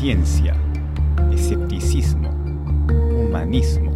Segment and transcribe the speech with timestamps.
[0.00, 0.54] ciencia,
[1.30, 2.30] escepticismo,
[2.88, 3.92] humanismo.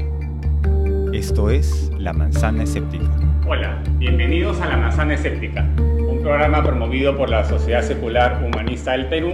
[1.15, 3.08] Esto es La Manzana Escéptica.
[3.48, 9.06] Hola, bienvenidos a La Manzana Escéptica, un programa promovido por la Sociedad Secular Humanista del
[9.06, 9.32] Perú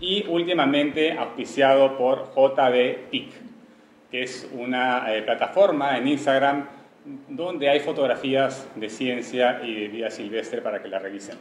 [0.00, 3.32] y últimamente auspiciado por JB PIC,
[4.10, 6.64] que es una eh, plataforma en Instagram
[7.28, 11.36] donde hay fotografías de ciencia y de vida silvestre para que la revisen.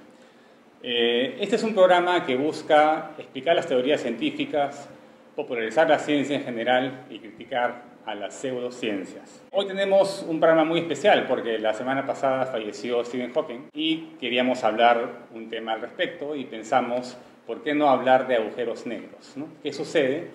[0.83, 4.87] Eh, este es un programa que busca explicar las teorías científicas,
[5.35, 9.43] popularizar la ciencia en general y criticar a las pseudociencias.
[9.51, 14.63] Hoy tenemos un programa muy especial porque la semana pasada falleció Stephen Hawking y queríamos
[14.63, 19.35] hablar un tema al respecto y pensamos, ¿por qué no hablar de agujeros negros?
[19.63, 20.29] ¿Qué sucede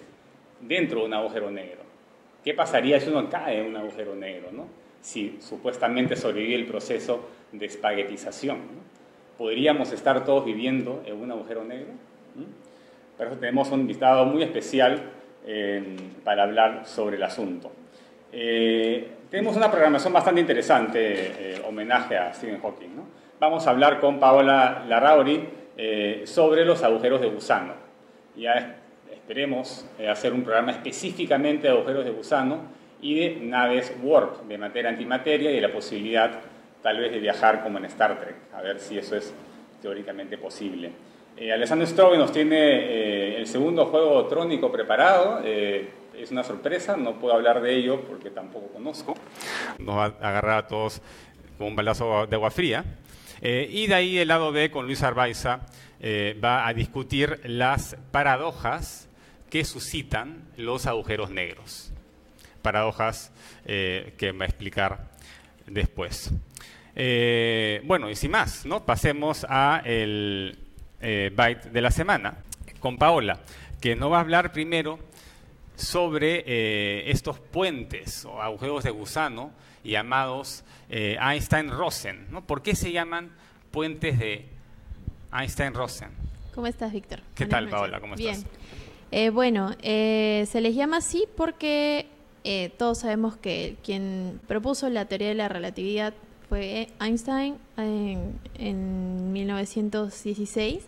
[0.60, 1.80] dentro de un agujero negro?
[2.42, 4.48] ¿Qué pasaría si uno cae en un agujero negro?
[4.50, 4.66] ¿no?
[5.00, 8.59] Si supuestamente sobrevive el proceso de espaguetización
[9.40, 11.94] podríamos estar todos viviendo en un agujero negro.
[13.16, 15.00] Por eso tenemos un invitado muy especial
[15.46, 17.73] eh, para hablar sobre el asunto.
[18.30, 20.98] Eh, tenemos una programación bastante interesante,
[21.54, 22.88] eh, homenaje a Stephen Hawking.
[23.40, 25.48] Vamos a hablar con Paola Larrauri
[26.24, 27.72] sobre los agujeros de gusano.
[28.37, 28.76] Ya
[29.10, 32.59] esperemos hacer un programa específicamente de agujeros de gusano
[33.00, 36.30] y de naves warp, de materia antimateria y de la posibilidad
[36.82, 39.32] tal vez de viajar como en Star Trek, a ver si eso es
[39.82, 40.92] teóricamente posible.
[41.37, 45.40] Eh, Alessandro Strobe nos tiene eh, el segundo juego trónico preparado.
[45.42, 49.14] Eh, es una sorpresa, no puedo hablar de ello porque tampoco conozco.
[49.78, 51.00] Nos va a agarrar a todos
[51.56, 52.84] con un balazo de agua fría.
[53.40, 55.60] y de ahí el lado B con Luis Arbaiza
[56.44, 59.09] va a discutir las paradojas
[59.48, 61.90] que suscitan los agujeros negros.
[62.60, 63.32] Paradojas
[63.65, 65.09] que va a explicar
[65.66, 66.32] después.
[66.97, 68.84] Eh, bueno, y sin más, ¿no?
[68.84, 70.59] pasemos a el
[71.00, 72.38] eh, byte de la semana
[72.81, 73.41] con Paola,
[73.81, 74.99] que nos va a hablar primero
[75.77, 79.53] sobre eh, estos puentes o agujeros de gusano
[79.83, 82.27] llamados Einstein-Rosen.
[82.31, 82.45] ¿no?
[82.45, 83.31] ¿Por qué se llaman
[83.71, 84.47] puentes de
[85.33, 86.11] Einstein-Rosen?
[86.55, 87.21] ¿Cómo estás, Víctor?
[87.34, 88.00] ¿Qué tal, Paola?
[88.00, 88.45] ¿Cómo estás?
[89.11, 89.33] Bien.
[89.33, 92.09] bueno, se les llama así porque
[92.77, 96.12] todos sabemos que quien propuso la teoría de la relatividad
[96.50, 100.83] fue Einstein en, 1916.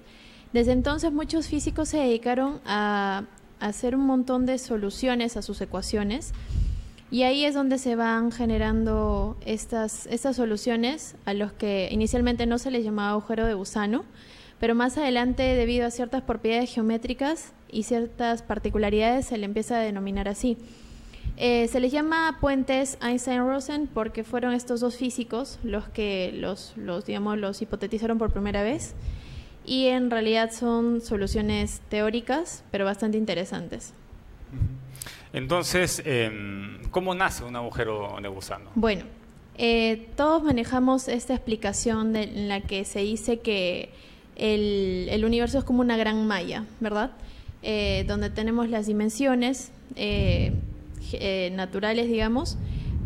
[0.52, 3.24] Desde entonces muchos físicos se dedicaron a,
[3.60, 6.32] hacer un montón de soluciones a sus ecuaciones
[7.12, 12.72] y ahí es donde se van generando estas, soluciones a los que inicialmente no se
[12.72, 14.04] les llamaba agujero de gusano,
[14.58, 19.80] pero más adelante debido a ciertas propiedades geométricas y ciertas particularidades se le empieza a
[19.80, 20.58] denominar así.
[21.36, 27.06] Eh, se les llama puentes Einstein-Rosen porque fueron estos dos físicos los que los, los,
[27.06, 28.94] digamos, los hipotetizaron por primera vez
[29.64, 33.94] y en realidad son soluciones teóricas, pero bastante interesantes.
[35.32, 38.70] Entonces, em, ¿cómo nace un agujero de gusano?
[38.74, 39.04] Bueno,
[39.56, 43.90] eh, todos manejamos esta explicación en la que se dice que
[44.36, 47.12] el, el, universo es como una gran malla, ¿verdad?
[47.62, 49.70] Eh, donde tenemos las dimensiones,
[51.12, 52.56] eh, naturales, digamos,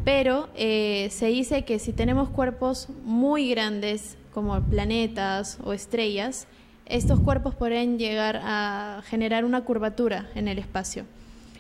[0.05, 6.47] pero eh, se dice que si tenemos cuerpos muy grandes, como planetas o estrellas,
[6.85, 11.07] estos cuerpos podrían llegar a generar una curvatura en el espacio.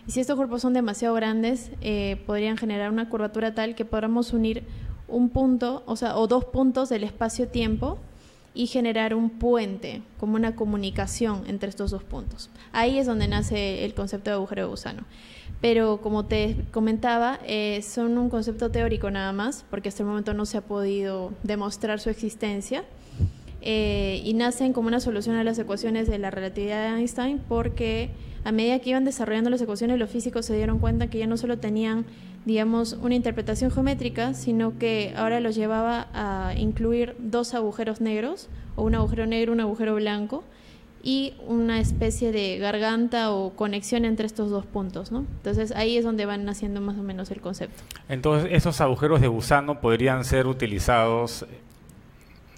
[0.07, 4.33] Y si estos cuerpos son demasiado grandes, eh, podrían generar una curvatura tal que podamos
[4.33, 4.63] unir
[5.09, 7.99] un punto, o sea, o dos puntos del espacio-tiempo
[8.55, 12.49] y generar un puente, como una comunicación entre estos dos puntos.
[12.73, 15.03] Ahí es donde nace el concepto de agujero de gusano
[15.69, 20.33] pero como te comentaba, eh, son un concepto teórico nada más, porque hasta el momento
[20.33, 22.85] no se ha podido demostrar su existencia,
[23.63, 28.11] eh, y nacen como una solución a las ecuaciones de la relatividad de Einstein, porque
[28.45, 31.37] a medida que iban desarrollando las ecuaciones, los físicos se dieron cuenta que ya no
[31.37, 32.05] solo tenían,
[32.45, 38.85] digamos, una interpretación geométrica, sino que ahora los llevaba a incluir dos agujeros negros, o
[38.85, 40.45] un agujero negro, un agujero blanco,
[41.07, 45.21] y una especie de garganta o conexión entre estos dos puntos, ¿no?
[45.37, 47.81] Entonces ahí es donde van naciendo más o menos el concepto.
[48.09, 51.47] Entonces esos agujeros de gusano podrían ser utilizados,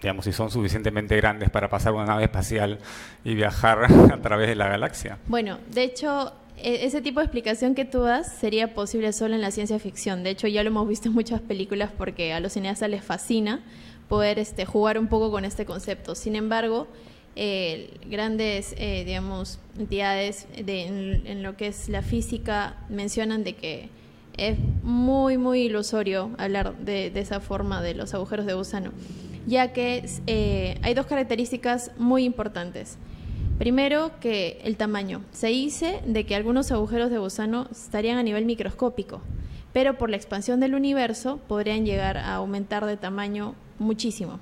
[0.00, 2.78] digamos, si son suficientemente grandes para pasar una nave espacial
[3.22, 5.18] y viajar a través de la galaxia.
[5.26, 9.42] Bueno, de hecho e, ese tipo de explicación que tú das sería posible solo en
[9.42, 10.22] la ciencia ficción.
[10.22, 13.60] De hecho, ya lo hemos visto en muchas películas porque a los cineastas les fascina
[14.08, 16.14] poder este, jugar un poco con este concepto.
[16.14, 16.88] Sin embargo,
[17.40, 20.86] eh, grandes, eh, digamos, entidades de,
[21.24, 23.90] en, lo que es la física mencionan de que
[24.36, 28.90] es muy, muy ilusorio hablar de, esa forma de los agujeros de gusano,
[29.46, 32.98] ya que eh, hay dos características muy importantes.
[33.56, 35.22] Primero que el tamaño.
[35.30, 39.20] Se dice de que algunos agujeros de gusano estarían a nivel microscópico,
[39.72, 44.40] pero por la expansión del universo podrían llegar a aumentar de tamaño muchísimo.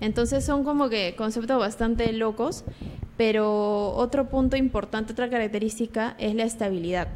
[0.00, 2.64] Entonces son como que conceptos bastante locos,
[3.16, 7.08] pero otro punto importante, otra característica es la estabilidad.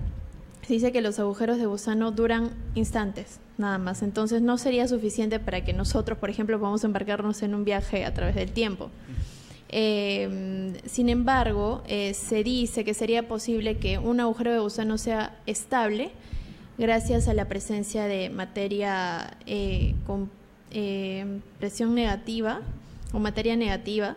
[0.66, 4.02] Se dice que los agujeros de gusano duran instantes, nada más.
[4.02, 8.14] Entonces no sería suficiente para que nosotros, por ejemplo, podamos embarcarnos en un viaje a
[8.14, 8.90] través del tiempo.
[9.68, 15.36] Eh, sin embargo, eh, se dice que sería posible que un agujero de gusano sea
[15.46, 16.12] estable
[16.78, 19.94] gracias a la presencia de materia eh,
[21.58, 22.60] presión negativa
[23.12, 24.16] o materia negativa.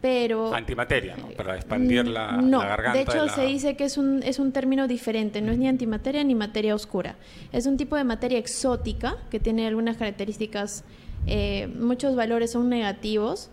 [0.00, 1.28] pero antimateria, ¿no?
[1.30, 2.92] Para expandir la, no, garganta.
[2.92, 6.22] De hecho, se dice que es un, es un término diferente, no es ni antimateria
[6.22, 7.16] ni materia oscura.
[7.52, 10.84] Es un tipo de materia exótica que tiene algunas características,
[11.78, 13.50] muchos valores son negativos,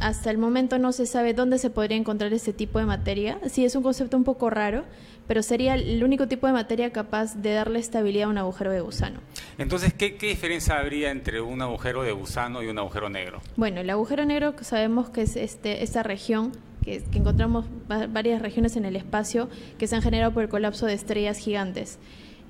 [0.00, 3.38] hasta el momento no se sabe dónde se podría encontrar este tipo de materia.
[3.48, 4.84] Sí, es un concepto un poco raro,
[5.32, 8.82] pero sería el único tipo de materia capaz de darle estabilidad a un agujero de
[8.82, 9.20] gusano.
[9.56, 13.40] Entonces, ¿qué, diferencia habría entre un agujero de gusano y un agujero negro?
[13.56, 16.52] Bueno, el agujero negro sabemos que es este, esta región
[16.84, 17.64] que, encontramos
[18.10, 19.48] varias regiones en el espacio
[19.78, 21.98] que se han generado por el colapso de estrellas gigantes.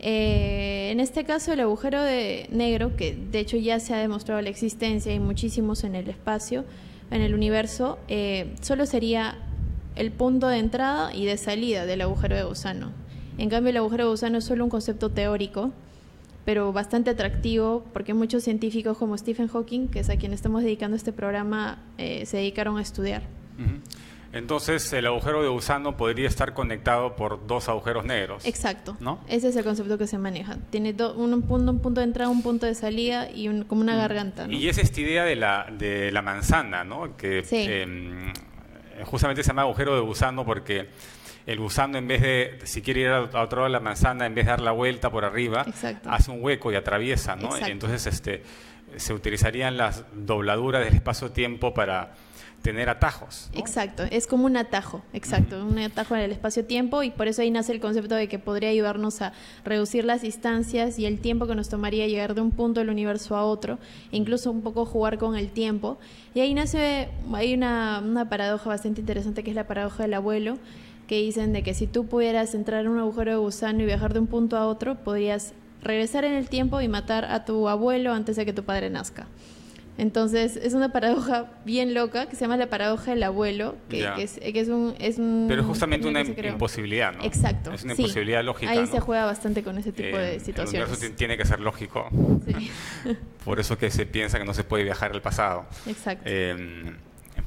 [0.01, 4.43] Eh, en este caso, el agujero de negro, que de hecho ya se ha demostrado
[4.43, 6.65] la existencia y muchísimos en el espacio,
[7.13, 9.39] en el universo, eh, solo sería
[9.97, 12.93] el punto de entrada y de salida del agujero de gusano.
[13.39, 15.73] En cambio, el agujero de gusano es solo un concepto teórico,
[16.45, 20.97] pero bastante atractivo, porque muchos científicos como Stephen Hawking, que es a quien estamos dedicando
[20.97, 23.23] este programa, eh, se dedicaron a estudiar.
[24.33, 28.47] Entonces, el agujero de gusano podría estar conectado por dos agujeros negros.
[28.47, 28.97] Exacto.
[28.99, 29.21] ¿no?
[29.29, 30.57] Ese es el concepto que se maneja.
[30.71, 34.47] Tiene un, punto, un punto de entrada, un punto de salida y como una garganta.
[34.49, 37.15] Y es esta idea de la, de la manzana, ¿no?
[37.17, 38.33] Que em,
[39.05, 40.89] justamente se llama agujero de gusano porque
[41.47, 44.35] el gusano en vez de, si quiere ir a otro lado de la manzana, en
[44.35, 45.65] vez de dar la vuelta por arriba,
[46.07, 47.57] hace un hueco y atraviesa, ¿no?
[47.57, 48.43] Entonces, este,
[48.97, 52.15] se utilizarían las dobladuras del espacio-tiempo para
[52.63, 53.51] tener atajos.
[53.53, 57.51] Exacto, es como un atajo, exacto, un atajo en el espacio-tiempo y por eso ahí
[57.51, 59.33] nace el concepto de que podría ayudarnos a
[59.65, 63.37] reducir las distancias y el tiempo que nos tomaría llegar de un punto del universo
[63.37, 63.79] a otro,
[64.13, 65.99] e incluso un poco jugar con el tiempo.
[66.35, 70.59] Y ahí nace, hay una, una paradoja bastante interesante que es la paradoja del abuelo,
[71.09, 74.15] que dicen de que si tú pudieras entrar en un agujero de gusano y viajar
[74.15, 78.13] de un punto a otro, podrías regresar en el tiempo y matar a tu abuelo
[78.13, 79.27] antes de que tu padre nazca.
[79.99, 84.69] Entonces es una paradoja bien loca que se llama la paradoja del abuelo, que, es,
[84.69, 87.25] un, es, un, Pero es justamente una imposibilidad, ¿no?
[87.25, 87.73] Exacto.
[87.73, 88.73] Es una imposibilidad lógica.
[88.73, 90.89] Ahí se juega bastante con ese tipo de situaciones.
[90.89, 92.09] El universo tiene que ser lógico.
[92.47, 92.71] Sí.
[93.45, 95.67] Por eso que se piensa que no se puede viajar al pasado.
[95.87, 96.25] Exacto.
[96.27, 96.95] Eh,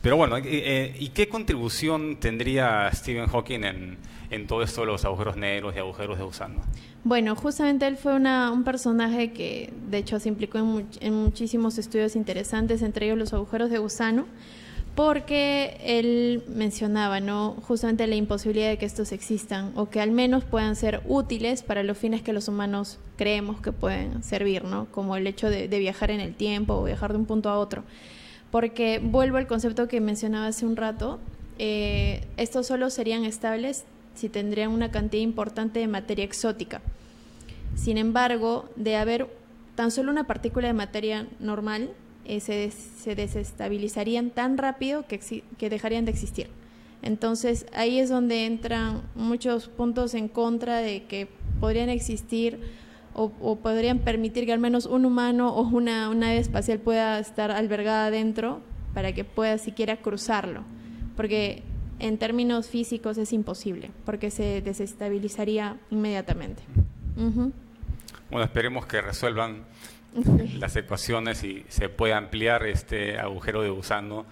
[0.01, 3.97] pero bueno, eh, ¿y qué contribución tendría Stephen Hawking en,
[4.29, 6.61] en todo esto de los agujeros negros y agujeros de gusano?
[7.05, 12.81] Bueno, justamente él fue un personaje que de hecho se implicó en, muchísimos estudios interesantes,
[12.81, 14.25] entre ellos los agujeros de gusano,
[14.95, 17.57] porque él mencionaba, ¿no?
[17.67, 21.83] Justamente la imposibilidad de que estos existan o que al menos puedan ser útiles para
[21.83, 24.87] los fines que los humanos creemos que pueden servir, ¿no?
[24.89, 27.83] Como el hecho de, viajar en el tiempo o viajar de un punto a otro.
[28.49, 31.19] Porque vuelvo al concepto que mencionaba hace un rato,
[31.59, 33.85] eh, estos solo serían estables
[34.15, 36.81] si tendrían una cantidad importante de materia exótica.
[37.75, 39.27] Sin embargo, de haber
[39.75, 41.91] tan solo una partícula de materia normal,
[42.27, 46.47] eh, se, desestabilizarían tan rápido que, dejarían de existir.
[47.03, 51.27] Entonces ahí es donde entran muchos puntos en contra de que
[51.59, 52.59] podrían existir
[53.13, 57.51] o, podrían permitir que al menos un humano o una, una, nave espacial pueda estar
[57.51, 58.59] albergada dentro
[58.93, 60.63] para que pueda siquiera cruzarlo.
[61.15, 61.63] Porque
[61.99, 66.63] en términos físicos es imposible, porque se desestabilizaría inmediatamente.
[68.29, 69.63] Bueno, esperemos que resuelvan
[70.59, 74.25] las ecuaciones y se pueda ampliar este agujero de gusano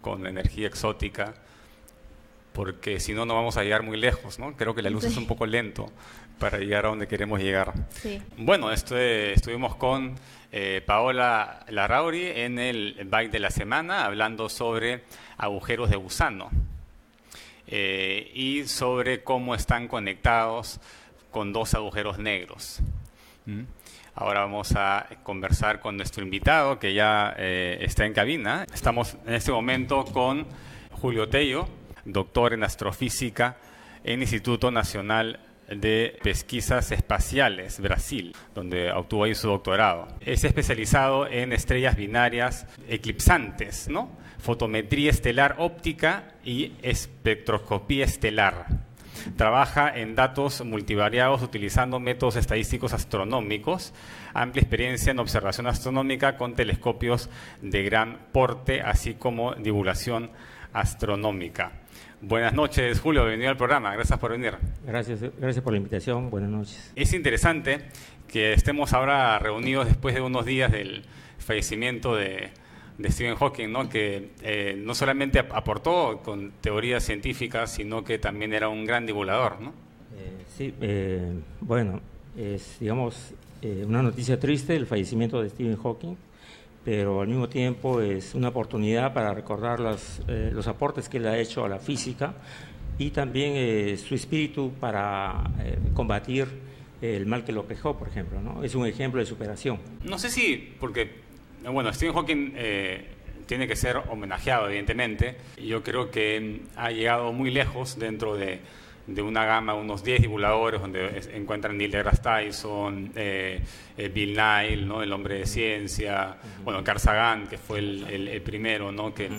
[0.00, 1.34] con energía exótica,
[2.52, 4.56] porque si no, no vamos a llegar muy lejos, ¿no?
[4.56, 5.90] Creo que la luz es un poco lento
[6.38, 7.72] para llegar a donde queremos llegar.
[8.36, 10.14] Bueno, este, estuvimos con
[10.52, 15.02] eh, Paola Larrauri en el Bike de la Semana hablando sobre
[15.36, 16.50] agujeros de gusano.
[17.68, 20.80] Eh, y sobre cómo están conectados
[21.30, 22.80] con dos agujeros negros.
[23.44, 23.62] ¿Mm?
[24.14, 28.66] Ahora vamos a conversar con nuestro invitado que ya eh, está en cabina.
[28.72, 30.46] Estamos en este momento con
[30.92, 31.68] Julio Tello,
[32.04, 33.56] doctor en astrofísica
[34.04, 40.08] en Instituto Nacional de Pesquisas Espaciales, Brasil, donde obtuvo ahí su doctorado.
[40.20, 44.10] Es especializado en estrellas binarias eclipsantes, ¿no?
[44.38, 48.66] fotometría estelar óptica y espectroscopía estelar.
[49.36, 53.92] Trabaja en datos multivariados utilizando métodos estadísticos astronómicos,
[54.34, 57.28] amplia experiencia en observación astronómica con telescopios
[57.60, 60.30] de gran porte, así como divulgación
[60.72, 61.72] astronómica.
[62.22, 64.54] Buenas noches, Julio, bienvenido al programa, gracias por venir.
[64.86, 66.90] Gracias, gracias por la invitación, buenas noches.
[66.96, 67.90] Es interesante
[68.26, 71.02] que estemos ahora reunidos después de unos días del
[71.38, 72.48] fallecimiento de,
[73.04, 73.90] Stephen Hawking, ¿no?
[73.90, 79.60] que eh, no solamente aportó con teorías científicas, sino que también era un gran divulgador.
[79.60, 79.74] ¿no?
[80.16, 82.00] Eh, sí, eh, bueno,
[82.34, 83.34] es digamos
[83.84, 86.14] una noticia triste el fallecimiento de Stephen Hawking,
[86.86, 91.36] pero al mismo tiempo es una oportunidad para recordar los, los aportes que él ha
[91.36, 92.34] hecho a la física
[92.96, 95.50] y también su espíritu para
[95.94, 96.46] combatir
[97.02, 98.40] el mal que lo quejó, por ejemplo.
[98.40, 98.62] ¿no?
[98.62, 99.78] Es un ejemplo de superación.
[100.04, 101.10] No sé si, porque
[101.72, 103.04] bueno, Stephen Hawking eh,
[103.46, 105.36] tiene que ser homenajeado, evidentemente.
[105.62, 108.60] Yo creo que ha llegado muy lejos dentro de,
[109.22, 113.60] una gama, unos 10 divulgadores, donde encuentran Neil deGrasse Tyson, eh,
[113.96, 115.02] eh, Bill Nye, ¿no?
[115.02, 119.14] el hombre de ciencia, bueno, Carl Sagan, que fue el, primero, ¿no?
[119.14, 119.30] que,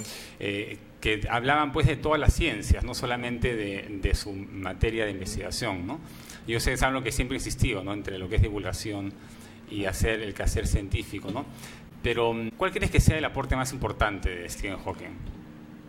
[1.00, 5.86] que hablaban pues de todas las ciencias, no solamente de, su materia de investigación.
[5.86, 6.00] ¿no?
[6.47, 7.93] Y ustedes saben lo que siempre he insistido, ¿no?
[7.93, 9.13] entre lo que es divulgación
[9.69, 11.29] y hacer el quehacer científico.
[11.31, 11.45] ¿no?
[12.01, 15.37] Pero, ¿cuál crees que sea el aporte más importante de Stephen Hawking?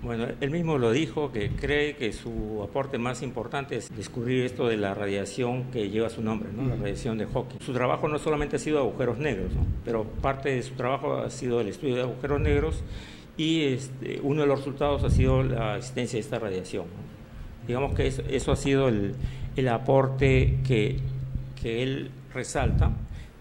[0.02, 4.68] Bueno, él mismo lo dijo, que cree que su aporte más importante es descubrir esto
[4.68, 6.68] de la radiación que lleva su nombre, ¿no?
[6.68, 7.58] la radiación de Hawking.
[7.60, 9.50] Su trabajo no solamente ha sido agujeros negros,
[9.84, 12.84] pero parte de su trabajo ha sido el estudio de agujeros negros
[13.36, 16.86] y este, uno de los resultados ha sido la existencia de esta radiación.
[17.66, 19.14] Digamos que eso, ha sido el,
[19.56, 21.00] el aporte que,
[21.60, 22.92] que él resalta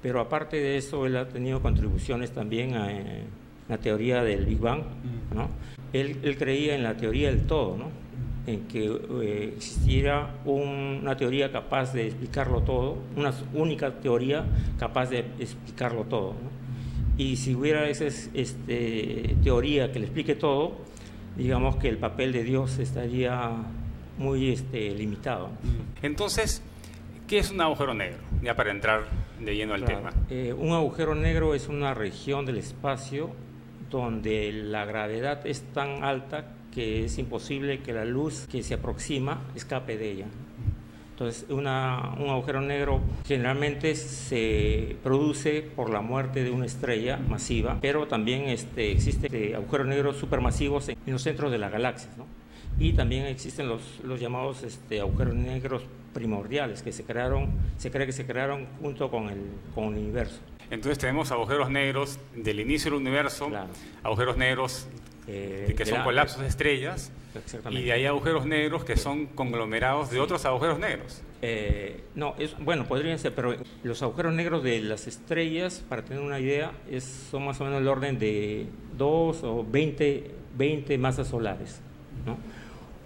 [0.02, 3.24] pero aparte de eso, él ha tenido contribuciones también a eh,
[3.68, 4.84] la teoría del Big Bang.
[5.34, 5.50] ¿no?
[5.94, 8.08] Él, él, creía en la teoría del todo, ¿no?
[8.48, 14.46] en que eh, existiera una teoría capaz de explicarlo todo, una única teoría
[14.80, 16.30] capaz de explicarlo todo.
[16.30, 16.50] ¿no?
[17.18, 20.78] Y si hubiera esa este, teoría que le explique todo,
[21.36, 23.52] digamos que el papel de Dios estaría
[24.18, 25.50] muy este, limitado.
[26.02, 26.62] Entonces,
[27.28, 28.20] ¿qué es un agujero negro?
[28.42, 29.04] Ya para entrar
[29.40, 30.12] de lleno al tema.
[30.30, 33.32] Eh, un agujero negro es una región del espacio
[33.90, 39.42] donde la gravedad es tan alta que es imposible que la luz que se aproxima
[39.56, 40.26] escape de ella.
[41.18, 47.80] Entonces, una, un agujero negro generalmente se produce por la muerte de una estrella masiva,
[47.82, 52.16] pero también este, existen agujeros negros supermasivos en, los centros de las galaxias.
[52.18, 52.26] ¿no?
[52.78, 55.82] Y también existen los, los llamados este, agujeros negros
[56.14, 59.42] primordiales que se crearon, se cree que se crearon junto con el,
[59.74, 60.40] con el universo.
[60.70, 63.50] Entonces tenemos agujeros negros del inicio del universo,
[64.04, 64.88] agujeros negros
[65.28, 67.12] eh, que son colapsos de estrellas,
[67.70, 71.22] y de ahí agujeros negros que son conglomerados de otros agujeros negros.
[71.42, 76.22] Eh, no, es, bueno, podrían ser, pero los agujeros negros de las estrellas, para tener
[76.22, 78.66] una idea, es, son más o menos el orden de
[78.98, 81.82] 2 o 20, 20 masas solares.
[82.26, 82.38] ¿no?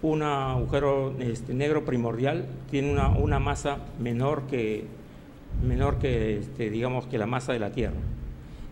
[0.02, 4.84] un agujero este, negro primordial tiene una, una, masa menor que,
[5.62, 8.00] menor que este, digamos, que la masa de la Tierra.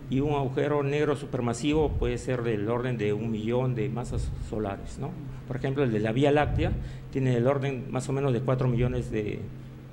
[0.09, 4.97] Y un agujero negro supermasivo puede ser del orden de un millón de masas solares.
[4.99, 5.11] ¿no?
[5.47, 6.73] Por ejemplo, el de la Vía Láctea
[7.11, 9.39] tiene el orden más o menos de 4 millones de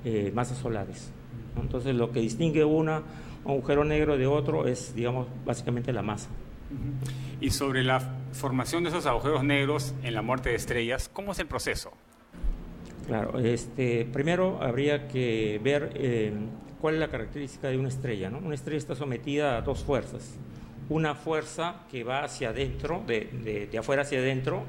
[0.03, 1.11] eh, masas solares.
[1.59, 3.03] Entonces, lo que distingue una,
[3.45, 6.29] un agujero negro de otro es, digamos, básicamente la masa.
[7.41, 7.99] Y sobre la
[8.33, 11.91] formación de esos agujeros negros en la muerte de estrellas, ¿cómo es el proceso?
[13.07, 16.31] Claro, este, primero habría que ver eh,
[16.81, 18.29] cuál es la característica de una estrella.
[18.29, 18.39] ¿no?
[18.39, 20.35] Una estrella está sometida a dos fuerzas.
[20.89, 24.63] Una fuerza que va hacia adentro, de, de afuera hacia adentro,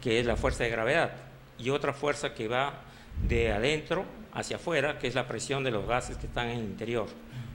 [0.00, 1.12] que es la fuerza de gravedad,
[1.58, 2.82] y otra fuerza que va
[3.26, 6.64] de adentro hacia afuera, que es la presión de los gases que están en el
[6.64, 7.06] interior.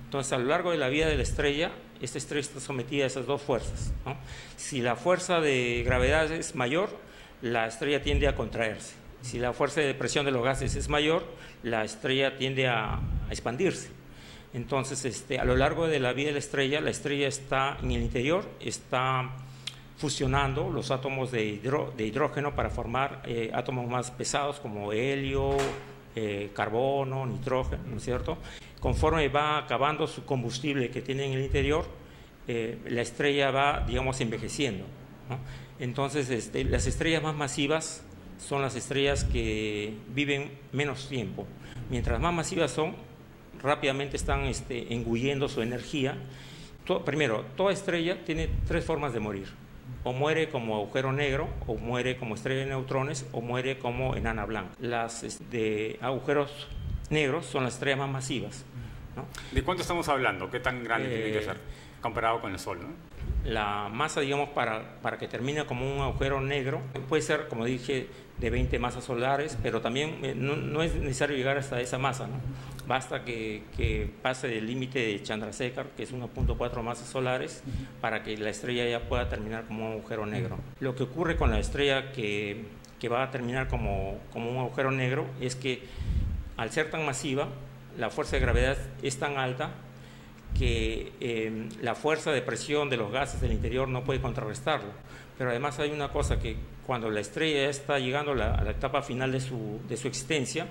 [0.05, 3.07] Entonces, a lo largo de la vida de la estrella, esta estrella está sometida a
[3.07, 3.93] esas dos fuerzas.
[4.57, 6.89] Si la fuerza de gravedad es mayor,
[7.41, 8.95] la estrella tiende a contraerse.
[9.21, 11.23] Si la fuerza de presión de los gases es mayor,
[11.63, 12.99] la estrella tiende a,
[13.29, 13.89] expandirse.
[14.53, 17.91] Entonces, este, a lo largo de la vida de la estrella, la estrella está en
[17.91, 19.29] el interior, está
[19.97, 21.61] fusionando los átomos de,
[21.97, 25.55] hidrógeno para formar eh, átomos más pesados como helio,
[26.15, 28.37] eh, carbono, nitrógeno, ¿no es cierto?
[28.81, 31.85] Conforme va acabando su combustible que tiene en el interior,
[32.47, 34.83] eh, la estrella va, digamos, envejeciendo.
[35.79, 38.03] Entonces, este, las estrellas más masivas
[38.41, 41.45] son las estrellas que viven menos tiempo.
[41.89, 42.95] Mientras más masivas son,
[43.61, 46.17] rápidamente están este, engullendo su energía.
[47.05, 49.47] primero, toda estrella tiene tres formas de morir.
[50.03, 54.45] o muere como agujero negro, o muere como estrella de neutrones, o muere como enana
[54.45, 54.73] blanca.
[54.79, 56.67] Las de agujeros
[57.09, 58.65] negros son las estrellas más masivas.
[59.51, 60.49] ¿De cuánto estamos hablando?
[60.49, 61.57] ¿Qué tan grande tiene que eh, ser
[62.01, 62.79] comparado con el Sol?
[63.45, 68.07] La masa, digamos, para, para que termine como un agujero negro, puede ser, como dije,
[68.41, 72.27] de 20 masas solares, pero también eh, no, es necesario llegar hasta esa masa.
[72.87, 77.63] Basta que, pase del límite de Chandrasekhar, que es 1.4 masas solares,
[78.01, 80.57] para que la estrella ya pueda terminar como un agujero negro.
[80.79, 82.65] Lo que ocurre con la estrella que,
[83.11, 85.83] va a terminar como, como un agujero negro es que
[86.57, 87.47] al ser tan masiva,
[87.97, 89.71] la fuerza de gravedad es tan alta
[90.57, 94.89] que em, la fuerza de presión de los gases del interior no puede contrarrestarlo.
[95.37, 96.55] Pero además hay una cosa que
[96.85, 100.67] cuando la estrella está llegando a la, etapa final de su, de su existencia,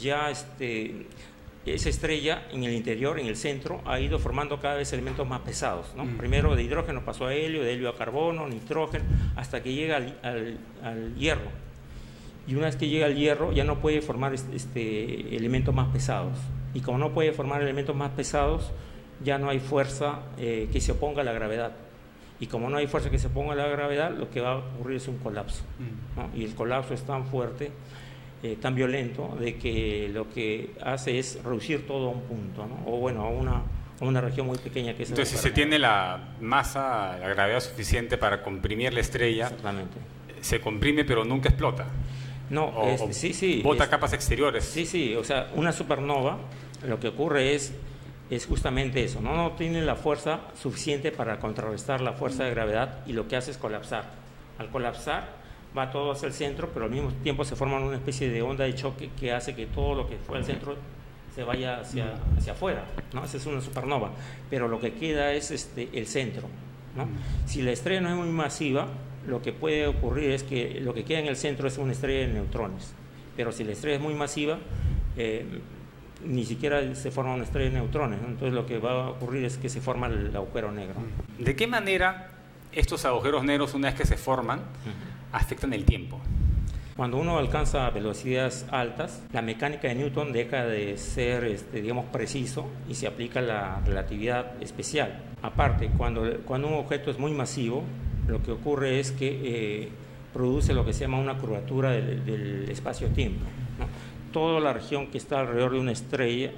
[0.00, 1.06] ya este,
[1.66, 5.40] esa estrella en el interior, en el centro, ha ido formando cada vez elementos más
[5.40, 5.92] pesados.
[5.96, 6.04] ¿no?
[6.04, 6.16] Mm.
[6.16, 9.04] Primero de hidrógeno pasó a helio, de helio a carbono, nitrógeno,
[9.36, 11.50] hasta que llega al, al, hierro.
[12.46, 15.88] Y una vez que llega al hierro ya no puede formar este, este, elementos más
[15.92, 16.38] pesados.
[16.72, 18.70] Y como no puede formar elementos más pesados,
[19.22, 21.72] ya no hay fuerza eh, que se oponga a la gravedad.
[22.40, 24.56] Y como no hay fuerza que se ponga a la gravedad, lo que va a
[24.56, 25.62] ocurrir es un colapso.
[25.78, 26.38] Mm.
[26.38, 27.70] Y el colapso es tan fuerte,
[28.42, 32.96] eh, tan violento, de que lo que hace es reducir todo a un punto, o
[32.96, 33.62] bueno, a una,
[34.00, 38.16] una región muy pequeña que es Entonces, si se tiene la masa, la gravedad suficiente
[38.16, 39.52] para comprimir la estrella,
[40.40, 41.86] se comprime pero nunca explota.
[42.48, 42.72] No,
[43.12, 43.60] sí, sí.
[43.62, 44.64] Bota capas exteriores.
[44.64, 46.38] Sí, sí, o sea, una supernova,
[46.86, 47.74] lo que ocurre es
[48.30, 49.34] es justamente eso, ¿no?
[49.34, 53.50] no tiene la fuerza suficiente para contrarrestar la fuerza de gravedad y lo que hace
[53.50, 54.04] es colapsar.
[54.58, 55.40] Al colapsar
[55.76, 58.64] va todo hacia el centro, pero al mismo tiempo se forma una especie de onda
[58.64, 60.76] de choque que hace que todo lo que fue al centro
[61.34, 63.24] se vaya hacia, hacia afuera, ¿no?
[63.24, 64.10] Esa es una supernova,
[64.48, 66.48] pero lo que queda es este, el centro,
[66.96, 67.08] ¿no?
[67.46, 68.88] Si la estrella no es muy masiva,
[69.26, 72.26] lo que puede ocurrir es que lo que queda en el centro es una estrella
[72.26, 72.92] de neutrones,
[73.36, 74.58] pero si la estrella es muy masiva,
[75.16, 75.44] eh,
[76.24, 78.20] ni siquiera se forma una estrella de neutrones.
[78.20, 80.96] Entonces lo que va a ocurrir es que se forma el agujero negro.
[81.38, 82.32] ¿De qué manera
[82.72, 84.60] estos agujeros negros, una vez que se forman,
[85.32, 86.20] afectan el tiempo?
[86.96, 92.68] Cuando uno alcanza velocidades altas, la mecánica de Newton deja de ser, este, digamos, preciso
[92.88, 95.22] y se aplica la relatividad especial.
[95.40, 97.84] Aparte, cuando, cuando un objeto es muy masivo,
[98.28, 99.88] lo que ocurre es que eh,
[100.34, 103.46] produce lo que se llama una curvatura del, del espacio-tiempo
[104.32, 106.52] toda la región que está alrededor de una estrella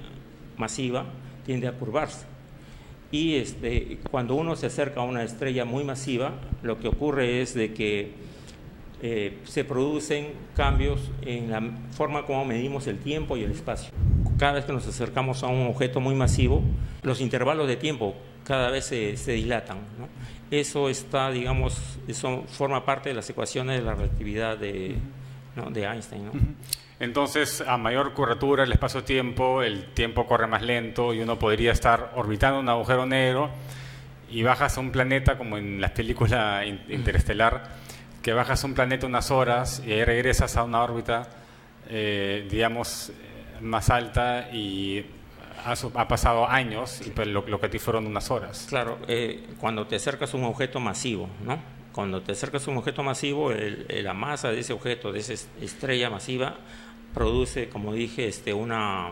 [0.57, 1.05] masiva
[1.45, 2.25] tiende a curvarse.
[3.11, 6.31] Y este, cuando uno se acerca a una estrella muy masiva,
[6.63, 8.13] lo que ocurre es de que
[9.03, 13.91] eh, se producen cambios en la forma como medimos el tiempo y el espacio.
[14.39, 16.63] Cada vez que nos acercamos a un objeto muy masivo,
[17.03, 19.77] los intervalos de tiempo cada vez se, dilatan.
[20.49, 24.95] Eso está, digamos, eso forma parte de las ecuaciones de la relatividad de,
[25.71, 26.55] de Einstein.
[27.03, 32.13] Entonces, a mayor curvatura el espacio-tiempo, el tiempo corre más lento y uno podría estar
[32.15, 33.49] orbitando un agujero negro
[34.29, 37.71] y bajas a un planeta como en las películas interestelar,
[38.21, 41.27] que bajas a un planeta unas horas y ahí regresas a una órbita,
[41.89, 43.11] eh, digamos,
[43.59, 45.05] más alta y
[45.65, 48.65] ha, pasado años y pues lo, que a ti fueron unas horas.
[48.69, 51.59] Claro, eh, cuando te acercas a un objeto masivo, ¿no?
[51.91, 56.09] Cuando te acercas a un objeto masivo, la masa de ese objeto, de esa estrella
[56.09, 56.55] masiva,
[57.13, 59.11] produce, como dije, este, una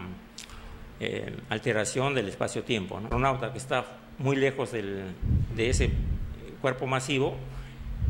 [0.99, 2.95] eh, alteración del espacio-tiempo.
[2.95, 3.85] Un astronauta que está
[4.17, 5.91] muy lejos de ese
[6.61, 7.35] cuerpo masivo,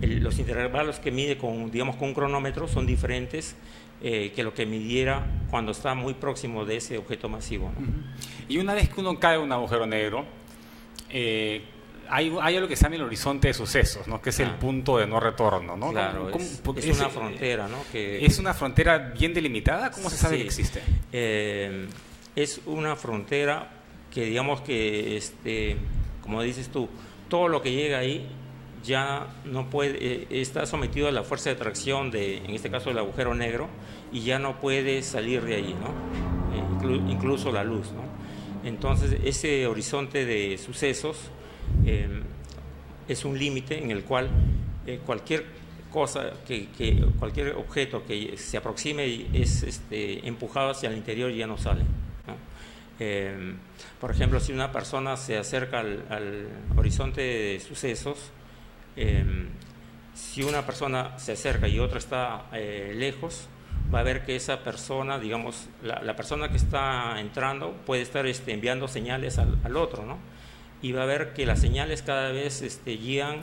[0.01, 3.55] los intervalos que mide con, digamos, con un cronómetro son diferentes
[4.01, 7.71] eh, que lo que midiera cuando está muy próximo de ese objeto masivo.
[8.49, 10.25] Y una vez que uno cae en un agujero negro,
[11.09, 11.61] eh,
[12.11, 14.21] hay, hay, algo que se llama el horizonte de sucesos, ¿no?
[14.21, 14.59] que es el ah.
[14.59, 15.77] punto de no retorno.
[15.77, 15.91] ¿no?
[15.91, 16.61] Claro, es,
[16.95, 17.67] una frontera.
[17.67, 17.77] ¿no?
[17.91, 19.91] Que, ¿Es una frontera bien delimitada?
[19.91, 20.81] ¿Cómo se sabe que existe?
[21.11, 21.87] Eh,
[22.35, 23.69] es una frontera
[24.11, 25.77] que digamos que, este,
[26.21, 26.89] como dices tú,
[27.29, 28.27] todo lo que llega ahí
[28.83, 32.89] ya no puede, eh, está sometido a la fuerza de atracción de, en este caso,
[32.89, 33.69] el agujero negro,
[34.11, 36.89] y ya no puede salir de ahí, ¿no?
[36.89, 38.01] Eh, incluso la luz, ¿no?
[38.67, 41.31] Entonces, ese horizonte de sucesos
[41.85, 42.23] Em,
[43.07, 44.29] es un límite en el cual
[44.85, 45.45] eh, cualquier
[45.91, 46.67] cosa, que,
[47.19, 51.83] cualquier objeto que se aproxime es este, empujado hacia el interior y ya no sale.
[52.99, 53.57] Em,
[53.99, 58.31] por ejemplo, si una persona se acerca al, horizonte de sucesos,
[58.95, 59.49] em,
[60.13, 63.47] si una persona se acerca y otra está eh, lejos,
[63.93, 68.53] va a ver que esa persona, digamos, la, persona que está entrando puede estar este,
[68.53, 70.17] enviando señales al, al otro, ¿no?
[70.81, 73.39] Y va a ver que las señales cada vez este, llegan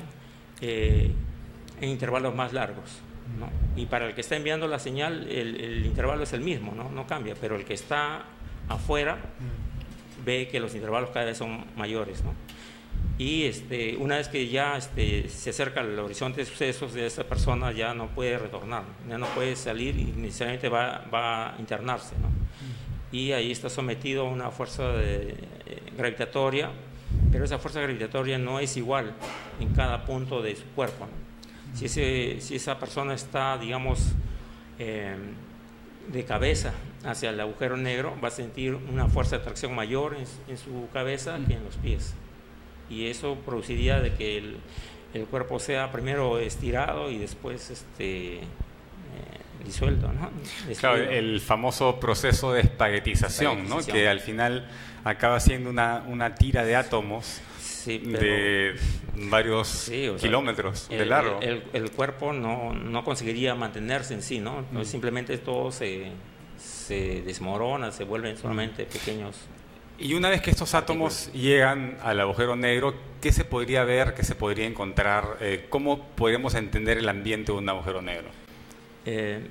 [0.60, 1.12] eh,
[1.80, 3.00] en intervalos más largos.
[3.38, 3.48] ¿no?
[3.80, 6.90] Y para el que está enviando la señal, el, intervalo es el mismo, ¿no?
[6.90, 8.24] no cambia, pero el que está
[8.68, 9.18] afuera
[10.24, 12.24] ve que los intervalos cada vez son mayores.
[12.24, 12.34] ¿no?
[13.18, 17.24] Y este, una vez que ya este, se acerca al horizonte de sucesos de esa
[17.24, 22.14] persona, ya no puede retornar, ya no puede salir y necesariamente va, va a internarse.
[22.20, 22.28] ¿no?
[23.10, 25.30] Y ahí está sometido a una fuerza de,
[25.66, 26.70] eh, gravitatoria,
[27.30, 29.14] pero esa fuerza gravitatoria no es igual
[29.60, 31.06] en cada punto de su cuerpo.
[31.74, 34.12] Si, ese, si esa persona está, digamos,
[34.78, 35.34] em,
[36.10, 36.72] de cabeza
[37.04, 41.38] hacia el agujero negro, va a sentir una fuerza de atracción mayor en, su cabeza
[41.46, 42.14] que en los pies.
[42.90, 44.56] Y eso produciría de que el,
[45.14, 48.42] el cuerpo sea primero estirado y después este, eh,
[49.64, 50.10] disuelto.
[50.12, 50.30] ¿no?
[50.78, 53.78] Claro, el famoso proceso de espaguetización, ¿no?
[53.78, 54.66] que al final
[55.10, 57.40] acaba siendo una, una tira de átomos
[57.86, 58.76] de
[59.14, 59.90] varios
[60.20, 61.40] kilómetros de largo.
[61.40, 64.64] El, cuerpo no, no, conseguiría mantenerse en sí, ¿no?
[64.72, 64.84] Mm.
[64.84, 66.10] Simplemente todo se,
[66.58, 69.36] se desmorona, se vuelven solamente pequeños.
[69.98, 74.22] Y una vez que estos átomos llegan al agujero negro, ¿qué se podría ver, qué
[74.22, 75.38] se podría encontrar?
[75.40, 78.28] Eh, ¿Cómo podemos entender el ambiente de un agujero negro?
[79.04, 79.44] Eh,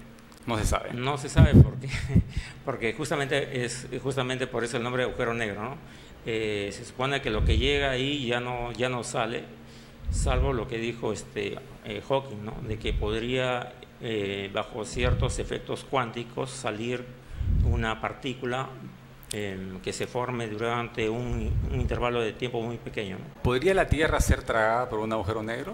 [0.45, 0.93] no se sabe.
[0.93, 1.89] No se sabe porque,
[2.67, 5.77] porque justamente es justamente por eso el nombre de agujero negro, ¿no?
[6.25, 9.45] Eh, se supone que lo que llega ahí ya no, ya no sale,
[10.11, 12.57] salvo lo que dijo este, eh, Hawking, ¿no?
[12.67, 17.05] de que podría, eh, bajo ciertos efectos cuánticos, salir
[17.63, 18.67] una partícula
[19.31, 23.17] em, que se forme durante un, intervalo de tiempo muy pequeño.
[23.43, 25.73] ¿Podría la Tierra ser tragada por un agujero negro?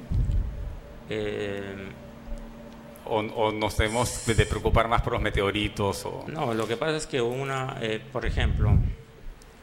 [3.05, 6.05] O, nos debemos de preocupar más por los meteoritos?
[6.05, 6.25] O...
[6.27, 7.77] No, lo que pasa es que una,
[8.11, 8.77] por ejemplo,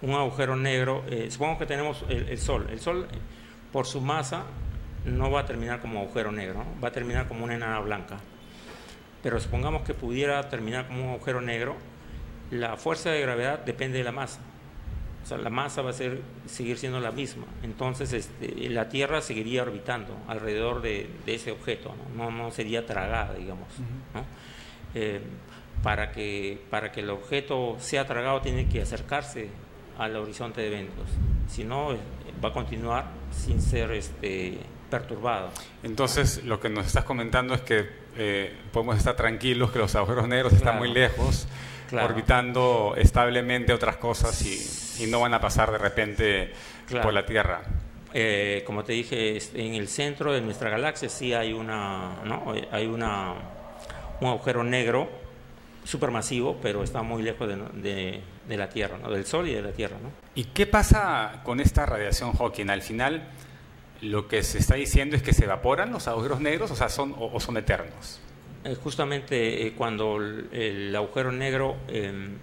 [0.02, 3.06] un agujero negro, eh, supongamos que tenemos el, Sol, el Sol
[3.72, 4.44] por su masa
[5.04, 8.18] no va a terminar como agujero negro, va a terminar como una enana blanca.
[9.22, 11.76] Pero supongamos que pudiera terminar como un agujero negro,
[12.50, 14.40] la fuerza de gravedad depende de la masa.
[15.22, 17.44] O sea, la masa va a ser, seguir siendo la misma.
[17.62, 22.30] Entonces, este, la Tierra seguiría orbitando alrededor de, ese objeto, ¿no?
[22.30, 23.68] No, sería tragada, digamos.
[24.94, 25.20] Eh,
[25.82, 29.48] para, que, para que el objeto sea tragado, tiene que acercarse
[29.98, 31.08] al horizonte de eventos.
[31.48, 31.96] Si no,
[32.42, 34.58] va a continuar sin ser este,
[34.90, 35.50] perturbado.
[35.82, 40.28] Entonces, lo que nos estás comentando es que eh, podemos estar tranquilos, que los agujeros
[40.28, 41.46] negros están muy lejos,
[41.92, 46.52] orbitando establemente otras cosas y, no van a pasar de repente
[47.02, 47.62] por la Tierra.
[48.12, 52.54] Eh, como te dije, en el centro de nuestra galaxia sí hay una, ¿no?
[52.72, 53.34] hay una,
[54.20, 55.08] un agujero negro
[55.84, 59.10] supermasivo, pero está muy lejos de, de, la Tierra, ¿no?
[59.10, 59.96] del Sol y de la Tierra.
[60.02, 60.10] ¿no?
[60.34, 62.68] ¿Y qué pasa con esta radiación Hawking?
[62.68, 63.28] Al final,
[64.02, 67.14] lo que se está diciendo es que se evaporan los agujeros negros, o sea, son,
[67.18, 68.20] o, son eternos.
[68.64, 72.36] Eh, justamente eh, cuando el, agujero negro em,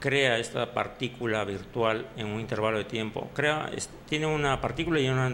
[0.00, 3.70] crea esta partícula virtual en un intervalo de tiempo, crea,
[4.08, 5.26] tiene una partícula y una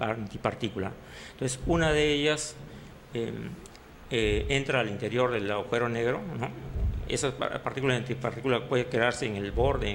[0.00, 0.92] antipartícula.
[1.32, 2.56] Entonces, una de ellas
[3.12, 3.50] em,
[4.10, 6.48] eh, entra al interior del agujero negro, ¿no?
[7.08, 9.90] esas partículas antipartículas pueden quedarse en el borde,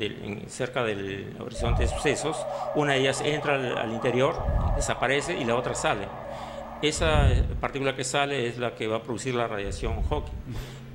[0.00, 2.36] en cerca del horizonte de sucesos.
[2.74, 4.36] Una de ellas entra al, interior,
[4.74, 6.08] desaparece y la otra sale.
[6.82, 7.28] Esa
[7.60, 10.32] partícula que sale es la que va a producir la radiación Hawking.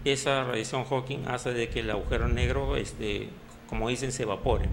[0.06, 3.30] Esa radiación Hawking hace de que el agujero negro, este,
[3.68, 4.66] como dicen, se evapore.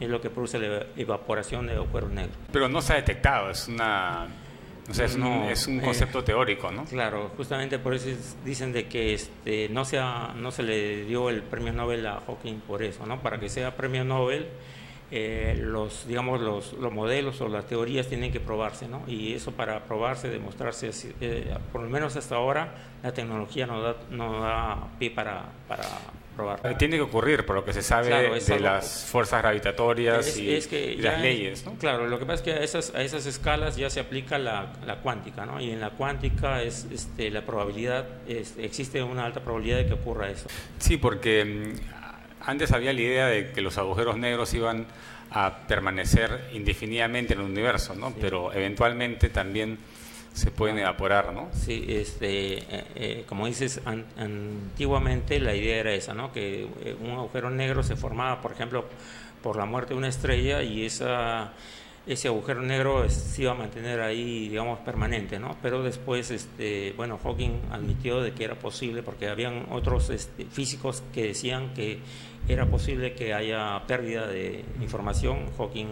[0.00, 2.32] Es lo que produce la evaporación del agujero negro.
[2.52, 4.28] Pero no se ha detectado, es una
[4.90, 6.84] o sea, es, un, es un concepto teórico, ¿no?
[6.86, 8.08] Claro, justamente por eso
[8.42, 12.60] dicen de que este, no, sea, no se le dio el premio Nobel a Hawking
[12.60, 13.20] por eso, ¿no?
[13.20, 14.48] Para que sea premio Nobel,
[15.10, 19.02] eh, los, digamos, los, los, modelos o las teorías tienen que probarse, ¿no?
[19.06, 20.90] Y eso para probarse, demostrarse,
[21.20, 25.84] eh, por lo menos hasta ahora, la tecnología no da, no da pie para, para
[26.62, 31.20] eh, tiene que ocurrir, por lo que se sabe de las fuerzas gravitatorias y, las
[31.20, 31.64] leyes.
[31.64, 31.74] ¿no?
[31.74, 34.72] Claro, lo que pasa es que a esas, a esas escalas ya se aplica la,
[35.02, 35.60] cuántica, ¿no?
[35.60, 40.30] y en la cuántica es este, la probabilidad, existe una alta probabilidad de que ocurra
[40.30, 40.48] eso.
[40.78, 41.97] Sí, porque mm,
[42.48, 44.86] antes había la idea de que los agujeros negros iban
[45.30, 48.14] a permanecer indefinidamente en el universo, ¿no?
[48.18, 49.78] pero eventualmente también
[50.32, 51.48] se pueden evaporar, ¿no?
[51.52, 56.32] Sí, este, eh, eh, como dices, antiguamente la idea era esa, ¿no?
[56.32, 58.84] Que eh, un agujero negro se formaba, por ejemplo,
[59.42, 61.54] por la muerte de una estrella y esa,
[62.08, 65.56] ese agujero negro se iba a mantener ahí, digamos, permanente, ¿no?
[65.60, 71.02] Pero después, este, bueno, Hawking admitió de que era posible, porque habían otros este, físicos
[71.12, 71.98] que decían que
[72.48, 75.50] era posible que haya pérdida de información.
[75.58, 75.88] Hawking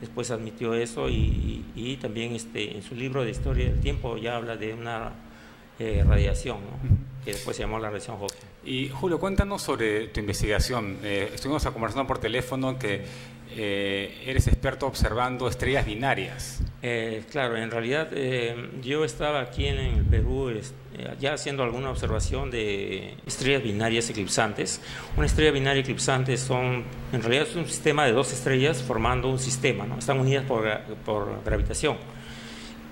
[0.00, 4.36] después admitió eso y, y, también este, en su libro de Historia del Tiempo ya
[4.36, 5.12] habla de una
[5.78, 6.58] eh, radiación,
[7.22, 8.48] que después se llamó la radiación Hawking.
[8.64, 10.98] Y Julio, cuéntanos sobre tu investigación.
[11.02, 13.04] Eh, estuvimos conversando por teléfono que
[13.56, 16.60] eh, eres experto observando estrellas binarias.
[16.82, 18.10] Eh, claro, en realidad
[18.82, 20.52] yo estaba aquí en, el Perú
[21.18, 24.80] ya haciendo alguna observación de estrellas binarias eclipsantes.
[25.16, 29.38] Una estrella binaria eclipsante son, en realidad es un sistema de dos estrellas formando un
[29.38, 29.98] sistema, ¿no?
[29.98, 30.68] están unidas por,
[31.04, 31.96] por gravitación.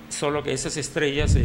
[0.09, 1.35] Solo que esas estrellas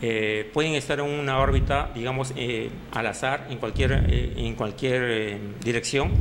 [0.00, 5.40] eh, pueden estar en una órbita, digamos, eh, al azar, en cualquier, eh, en cualquier
[5.60, 6.12] dirección,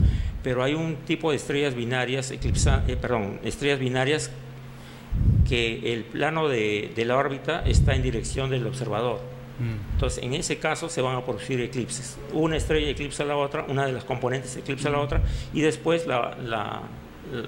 [0.42, 2.34] pero hay un tipo de estrellas binarias,
[3.00, 4.32] perdón, estrellas binarias
[5.48, 9.20] que el plano de, de, la órbita está en dirección del observador.
[9.60, 9.94] Mm.
[9.94, 12.18] Entonces, en ese caso se van a producir eclipses.
[12.34, 15.02] Una estrella eclipsa a la otra, una de las componentes eclipsa a la mm.
[15.02, 15.22] otra,
[15.54, 16.82] y después la, la,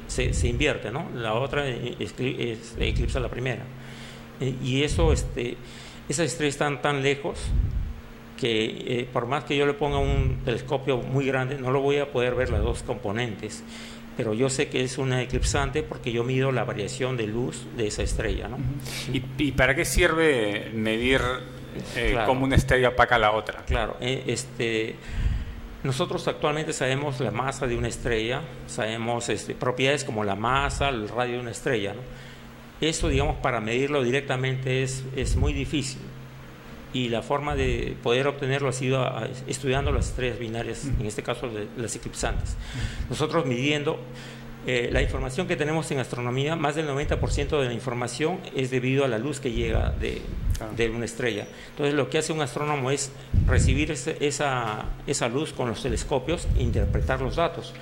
[0.07, 1.07] se, se, invierte, ¿no?
[1.15, 3.63] La otra eclipsa a la primera.
[4.63, 5.57] y eso, este
[6.09, 7.39] esas estrellas están tan lejos
[8.39, 11.97] que eh, por más que yo le ponga un telescopio muy grande, no lo voy
[11.97, 13.63] a poder ver las dos componentes.
[14.17, 17.87] Pero yo sé que es una eclipsante porque yo mido la variación de luz de
[17.87, 18.47] esa estrella.
[18.47, 18.57] ¿no?
[19.13, 21.21] ¿Y, para qué sirve medir
[21.95, 23.63] eh, cómo una estrella opaca a la otra?
[23.65, 24.95] Claro, eh, este,
[25.83, 31.07] nosotros actualmente sabemos la masa de una estrella, sabemos este, propiedades como la masa, el
[31.07, 31.93] radio de una estrella.
[31.93, 32.01] ¿no?
[32.81, 36.01] Eso, digamos, para medirlo directamente es, es muy difícil.
[36.91, 39.05] Y la forma de poder obtenerlo ha sido
[39.47, 42.55] estudiando las estrellas binarias, en este caso las eclipsantes.
[43.09, 43.99] Nosotros midiendo
[44.65, 49.05] eh, la información que tenemos en astronomía, más del 90% de la información es debido
[49.05, 50.21] a la luz que llega de,
[50.75, 51.47] de, una estrella.
[51.71, 53.11] Entonces lo que hace un astrónomo es
[53.47, 57.73] recibir esa, esa luz con los telescopios e interpretar los datos.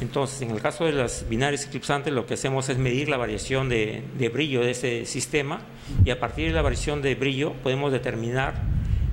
[0.00, 3.68] Entonces, en el caso de las binarias eclipsantes, lo que hacemos es medir la variación
[3.68, 5.60] de, brillo de ese sistema
[6.04, 8.54] y a partir de la variación de brillo podemos determinar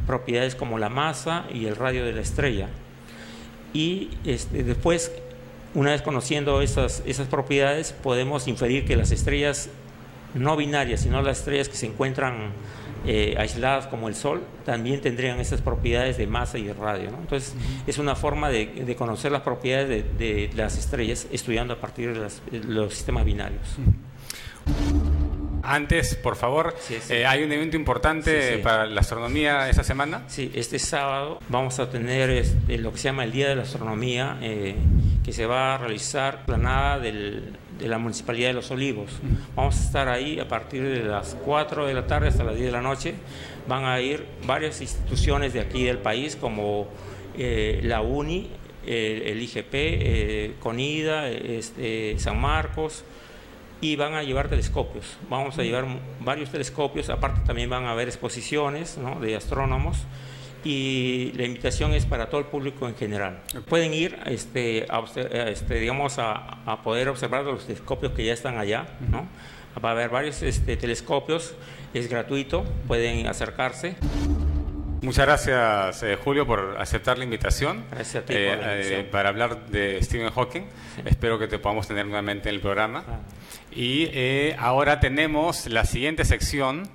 [0.05, 2.69] propiedades como la masa y el radio de la estrella.
[3.73, 5.11] Y este, después,
[5.73, 9.69] una vez conociendo esas, esas propiedades, podemos inferir que las estrellas
[10.33, 12.51] no binarias, sino las estrellas que se encuentran
[13.07, 17.09] eh, aisladas como el Sol, también tendrían esas propiedades de masa y de radio.
[17.09, 17.55] Entonces,
[17.87, 22.93] es una forma de, conocer las propiedades de, las estrellas estudiando a partir de, los
[22.93, 23.77] sistemas binarios.
[25.63, 26.75] Antes, por favor,
[27.09, 30.23] eh, hay un evento importante para la astronomía esta semana.
[30.27, 33.63] Sí, este sábado vamos a tener este, lo que se llama el Día de la
[33.63, 34.75] Astronomía, eh,
[35.23, 39.11] que se va a realizar planada del de la Municipalidad de Los Olivos.
[39.55, 42.67] Vamos a estar ahí a partir de las 4 de la tarde hasta las 10
[42.67, 43.15] de la noche.
[43.67, 46.87] Van a ir varias instituciones de aquí del país como
[47.37, 48.49] eh, la UNI,
[48.85, 53.03] el IGP, eh, CONIDA, este, San Marcos,
[53.81, 55.17] y van a llevar telescopios.
[55.29, 55.85] Vamos a llevar
[56.21, 59.97] varios telescopios, aparte también van a haber exposiciones de astrónomos
[60.63, 63.39] y la invitación es para todo el público en general.
[63.67, 65.03] Pueden ir este, a,
[65.49, 69.27] este, digamos, a, poder observar los telescopios que ya están allá, ¿no?
[69.83, 71.53] Va a haber varios este, telescopios,
[71.93, 73.95] es gratuito, pueden acercarse.
[75.01, 79.67] Muchas gracias, eh, Julio, por aceptar la invitación, gracias a ti eh, eh, para hablar
[79.67, 80.63] de Stephen Hawking.
[81.05, 83.03] Espero que te podamos tener nuevamente en el programa.
[83.71, 86.89] Y ahora tenemos la siguiente sección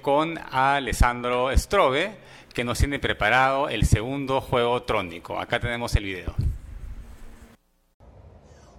[0.00, 2.12] con Alessandro Strobe
[2.52, 5.38] que nos tiene preparado el segundo juego trónico.
[5.38, 6.34] Acá tenemos el video.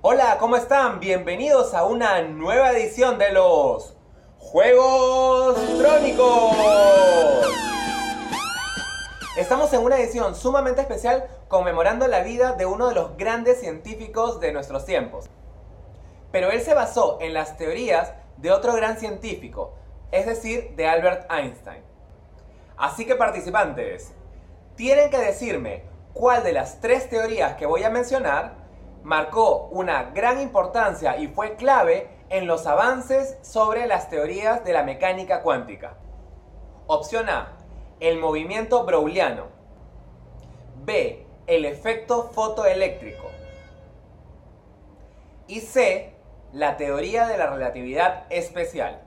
[0.01, 0.99] Hola, ¿cómo están?
[0.99, 3.95] Bienvenidos a una nueva edición de los
[4.37, 7.53] Juegos Trónicos.
[9.37, 14.39] Estamos en una edición sumamente especial conmemorando la vida de uno de los grandes científicos
[14.39, 15.29] de nuestros tiempos.
[16.31, 19.73] Pero él se basó en las teorías de otro gran científico,
[20.11, 21.92] es decir, de Albert Einstein.
[22.83, 24.13] Así que participantes,
[24.75, 28.55] tienen que decirme cuál de las tres teorías que voy a mencionar
[29.03, 34.83] marcó una gran importancia y fue clave en los avances sobre las teorías de la
[34.83, 35.95] mecánica cuántica.
[36.85, 37.53] Opción A,
[38.01, 39.45] el movimiento browniano.
[40.83, 43.31] B, el efecto fotoeléctrico.
[45.47, 46.17] Y C,
[46.51, 49.02] la teoría de la relatividad especial.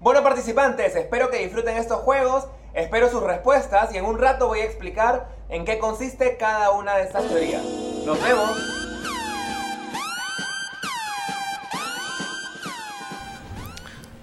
[0.00, 4.60] Bueno participantes, espero que disfruten estos juegos, espero sus respuestas y en un rato voy
[4.60, 7.62] a explicar en qué consiste cada una de estas teorías.
[8.06, 8.50] Nos vemos.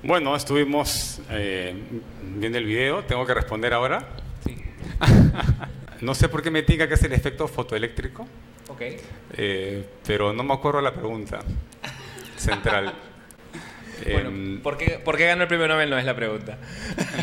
[0.02, 1.76] Bueno, estuvimos eh,
[2.24, 4.04] viendo el video, tengo que responder ahora.
[4.44, 4.58] Sí.
[6.02, 8.26] no sé por qué me diga que es el efecto fotoeléctrico.
[8.70, 8.82] Ok.
[9.34, 11.42] Eh, pero no me acuerdo la pregunta.
[12.36, 12.96] central.
[14.12, 15.90] Bueno, Em, ¿por, qué, por qué ganó el premio Nobel?
[15.90, 16.58] No es la pregunta.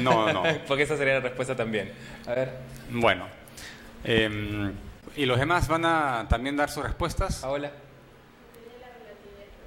[0.03, 0.43] no, no.
[0.69, 1.93] Porque esa sería la respuesta también.
[2.27, 2.51] A ver,
[2.91, 3.27] Bueno.
[4.05, 4.73] em,
[5.17, 7.37] ¿Y los demás van a también dar sus respuestas?
[7.41, 7.71] Paola.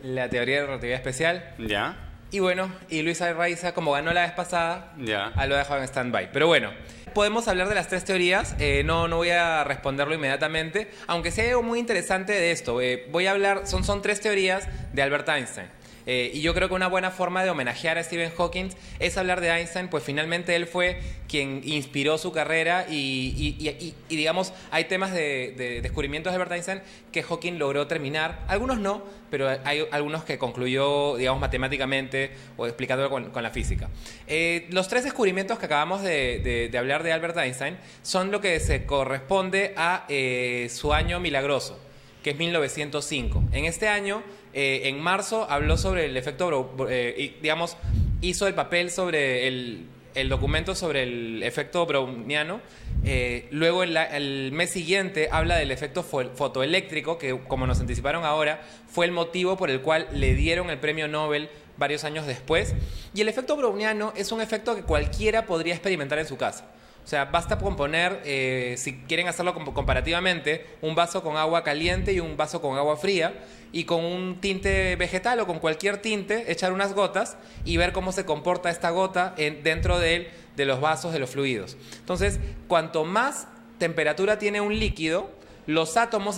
[0.03, 1.53] La teoría de la relatividad especial.
[1.57, 1.95] Ya,
[2.31, 5.31] Y bueno, y Luisa Raiza, como ganó la vez pasada, ya.
[5.47, 6.31] lo ha dejado en stand-by.
[6.33, 6.71] Pero bueno,
[7.13, 8.55] podemos hablar de las tres teorías.
[8.59, 12.81] eh, no, no voy a responderlo inmediatamente, aunque hay algo muy interesante de esto.
[12.81, 15.67] eh, voy a hablar, son, son tres teorías de Albert Einstein.
[16.09, 19.41] Eh, y yo creo que una buena forma de homenajear a Stephen Hawking es hablar
[19.41, 23.67] de Einstein, pues finalmente él fue quien inspiró su carrera y, y-
[24.09, 28.79] y- digamos, hay temas de, de descubrimientos de Albert Einstein que Hawking logró terminar, algunos
[28.79, 33.89] no, pero hay algunos que concluyó, digamos, matemáticamente o explicándolo con, la física.
[34.27, 38.39] Eh, los tres descubrimientos que acabamos de, de- de hablar de Albert Einstein son lo
[38.39, 41.77] que se corresponde a eh, su año milagroso
[42.23, 43.43] que es 1905.
[43.53, 44.21] En este año,
[44.53, 47.77] eh, en marzo, habló sobre el efecto, eh, digamos,
[48.21, 52.61] hizo el papel sobre el, el documento sobre el efecto browniano.
[53.05, 57.79] Eh, luego, en la- el mes siguiente, habla del efecto fo- fotoeléctrico, que, como nos
[57.79, 62.25] anticiparon ahora, fue el motivo por el cual le dieron el premio Nobel varios años
[62.25, 62.73] después.
[63.13, 66.65] Y el efecto browniano es un efecto que cualquiera podría experimentar en su casa.
[67.07, 71.63] O sea, basta con poner, eh, si quieren hacerlo com- comparativamente, un vaso con agua
[71.63, 73.33] caliente y un vaso con agua fría
[73.71, 78.11] y con un tinte vegetal o con cualquier tinte, echar unas gotas y ver cómo
[78.11, 81.77] se comporta esta gota en- dentro de, los vasos, de los fluidos.
[81.97, 85.29] Entonces, cuanto más temperatura tiene un líquido,
[85.65, 86.37] los átomos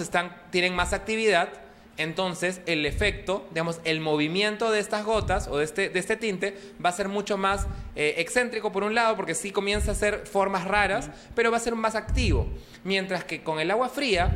[0.52, 1.50] tienen más actividad
[2.00, 6.58] entonces el efecto, digamos, el movimiento de estas gotas o de este, de este tinte
[6.84, 10.26] va a ser mucho más eh, excéntrico por un lado, porque sí comienza a hacer
[10.26, 12.48] formas raras, pero va a ser más activo.
[12.86, 14.32] Mientras que con el agua fría,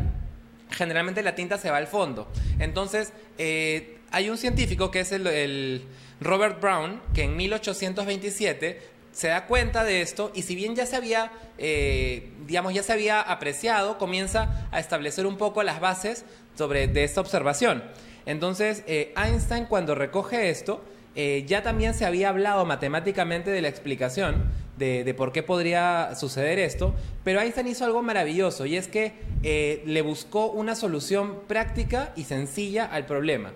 [0.72, 2.30] generalmente la tinta se va al fondo.
[2.60, 5.84] Entonces, eh, hay un científico que es el, el
[6.20, 10.96] Robert Brown, que en 1827 se da cuenta de esto y si bien ya se
[10.96, 16.88] había, eh, digamos, ya se había apreciado, comienza a establecer un poco las bases sobre
[16.88, 17.84] de esta observación.
[18.26, 20.82] Entonces, eh, Einstein cuando recoge esto,
[21.16, 24.46] eh, ya también se había hablado matemáticamente de la explicación
[24.78, 29.14] de, de por qué podría suceder esto, pero Einstein hizo algo maravilloso y es que
[29.44, 33.52] eh, le buscó una solución práctica y sencilla al problema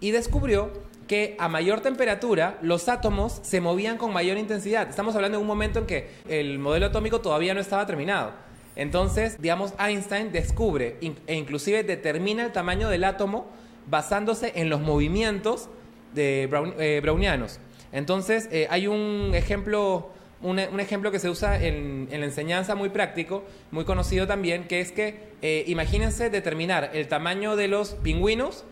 [0.00, 0.70] y descubrió
[1.06, 4.88] que a mayor temperatura los átomos se movían con mayor intensidad.
[4.88, 8.32] Estamos hablando de un momento en que el modelo atómico todavía no estaba terminado.
[8.78, 13.46] Entonces, digamos, Einstein descubre e inclusive determina el tamaño del átomo
[13.90, 15.68] basándose en los movimientos
[16.14, 16.44] de
[16.78, 17.58] eh, brownianos.
[17.90, 20.12] Entonces, eh, hay un ejemplo,
[20.42, 24.80] un, un ejemplo que se usa en, la enseñanza muy práctico, muy conocido también, que
[24.80, 28.64] es que eh, imagínense determinar el tamaño de los pingüinos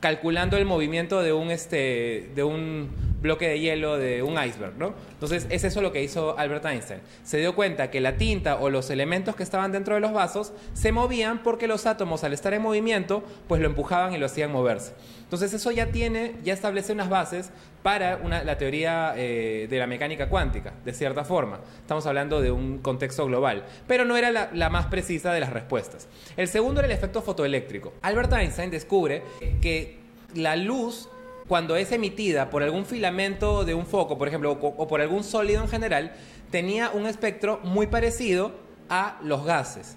[0.00, 4.94] calculando el movimiento de un, este, de un bloque de hielo, de un iceberg, ¿no?
[5.12, 7.00] Entonces, es eso lo que hizo Albert Einstein.
[7.24, 10.52] Se dio cuenta que la tinta o los elementos que estaban dentro de los vasos
[10.74, 14.52] se movían porque los átomos, al estar en movimiento, pues lo empujaban y lo hacían
[14.52, 14.92] moverse.
[15.22, 17.50] Entonces, eso ya tiene, ya establece unas bases
[17.82, 21.60] para la teoría eh, de la mecánica cuántica, de cierta forma.
[21.80, 26.08] Estamos hablando de un contexto global, pero no era la más precisa de las respuestas.
[26.36, 27.94] El segundo era el efecto fotoeléctrico.
[28.02, 29.22] Albert Einstein descubre
[29.60, 29.98] que
[30.34, 31.08] la luz
[31.48, 35.22] cuando es emitida por algún filamento de un foco, por ejemplo, o, o por algún
[35.24, 36.12] sólido en general,
[36.50, 38.52] tenía un espectro muy parecido
[38.88, 39.96] a los gases.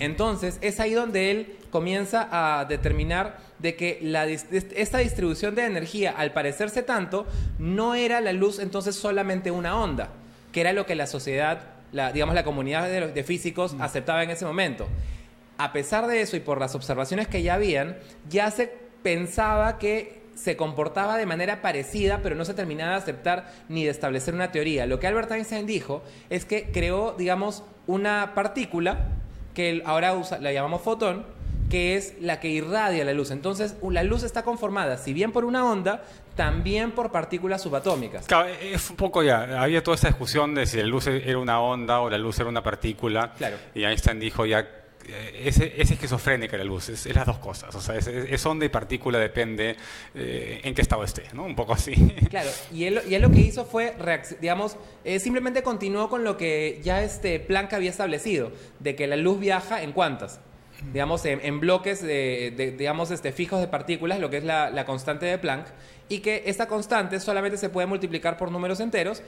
[0.00, 6.14] Entonces, es ahí donde él comienza a determinar de que la esta distribución de energía,
[6.16, 7.26] al parecerse tanto,
[7.58, 10.10] no era la luz entonces solamente una onda,
[10.52, 14.22] que era lo que la sociedad, la, digamos la comunidad de, los- de físicos aceptaba
[14.22, 14.86] en ese momento.
[15.58, 17.96] A pesar de eso y por las observaciones que ya habían,
[18.30, 23.52] ya se pensaba que se comportaba de manera parecida, pero no se terminaba de aceptar
[23.68, 24.86] ni de establecer una teoría.
[24.86, 29.08] Lo que Albert Einstein dijo es que creó, digamos, una partícula
[29.54, 31.26] que ahora usa- la llamamos fotón,
[31.70, 33.30] que es la que irradia la luz.
[33.30, 36.02] Entonces, la luz está conformada, si bien por una onda,
[36.36, 38.26] también por partículas subatómicas.
[38.26, 41.60] Claro, es un poco ya, había toda esta discusión de si la luz era una
[41.60, 43.32] onda o la luz era una partícula.
[43.36, 43.56] Claro.
[43.74, 44.66] Y Einstein dijo ya,
[45.34, 47.74] es, es esquizofrénica la luz, es, las dos cosas.
[47.74, 49.76] O sea, es, onda y partícula, depende
[50.14, 51.44] eh, en qué estado esté, ¿no?
[51.44, 51.94] Un poco así.
[52.28, 53.94] Claro, y él, y él lo que hizo fue,
[54.40, 59.16] digamos, eh, simplemente continuó con lo que ya este Planck había establecido, de que la
[59.16, 60.40] luz viaja en cuantas.
[60.92, 65.36] Digamos, en, bloques, de, digamos, este, fijos de partículas, lo que es la constante de
[65.38, 65.66] Planck,
[66.08, 69.22] y que esta constante solamente se puede multiplicar por números enteros,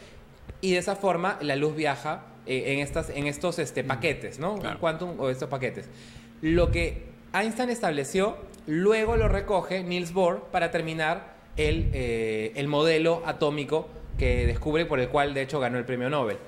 [0.61, 4.59] y de esa forma la luz viaja eh, en, estas, en estos este, paquetes, ¿no?
[4.59, 4.80] Claro.
[4.80, 5.88] Quantum o estos paquetes.
[6.42, 8.36] Lo que Einstein estableció
[8.66, 13.88] luego lo recoge Niels Bohr para terminar el, eh, el modelo atómico
[14.18, 16.38] que descubre por el cual de hecho ganó el premio Nobel.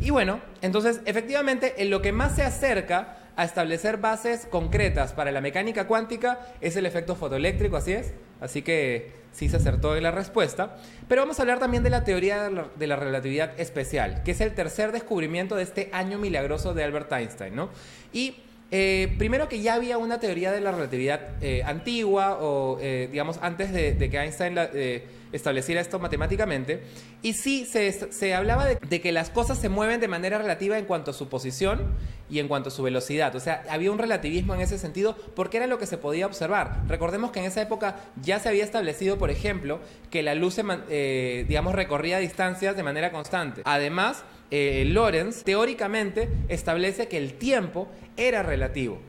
[0.00, 5.30] Y bueno, entonces efectivamente en lo que más se acerca a establecer bases concretas para
[5.32, 8.12] la mecánica cuántica es el efecto fotoeléctrico, así es.
[8.40, 10.76] Así que sí se acertó en la respuesta.
[11.08, 14.54] Pero vamos a hablar también de la teoría de la, relatividad especial, que es el
[14.54, 17.70] tercer descubrimiento de este año milagroso de Albert Einstein, ¿no?
[18.12, 18.36] Y
[18.70, 23.38] eh, primero que ya había una teoría de la relatividad eh, antigua o, eh, digamos,
[23.42, 26.82] antes de, de que Einstein la- eh, estableciera esto matemáticamente.
[27.22, 30.84] Y sí se, se hablaba de, que las cosas se mueven de manera relativa en
[30.84, 31.94] cuanto a su posición
[32.30, 33.34] y en cuanto a su velocidad.
[33.34, 36.82] O sea, había un relativismo en ese sentido porque era lo que se podía observar.
[36.88, 39.80] Recordemos que en esa época ya se había establecido, por ejemplo,
[40.10, 43.62] que la luz, eh, digamos, recorría distancias de manera constante.
[43.64, 49.00] Además, eh, Lorentz teóricamente establece que el tiempo era relativo.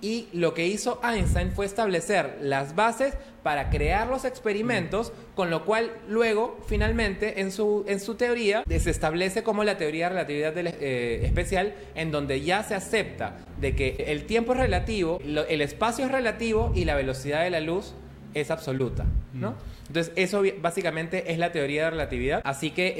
[0.00, 5.64] Y lo que hizo Einstein fue establecer las bases para crear los experimentos, con lo
[5.64, 10.56] cual luego, finalmente, en su, en su teoría, se establece como la teoría de relatividad
[10.56, 16.04] eh, especial, en donde ya se acepta de que el tiempo es relativo, el espacio
[16.04, 17.94] es relativo y la velocidad de la luz
[18.34, 19.54] es absoluta, ¿no?
[19.88, 22.42] Entonces, eso básicamente es la teoría de relatividad.
[22.44, 22.94] Así que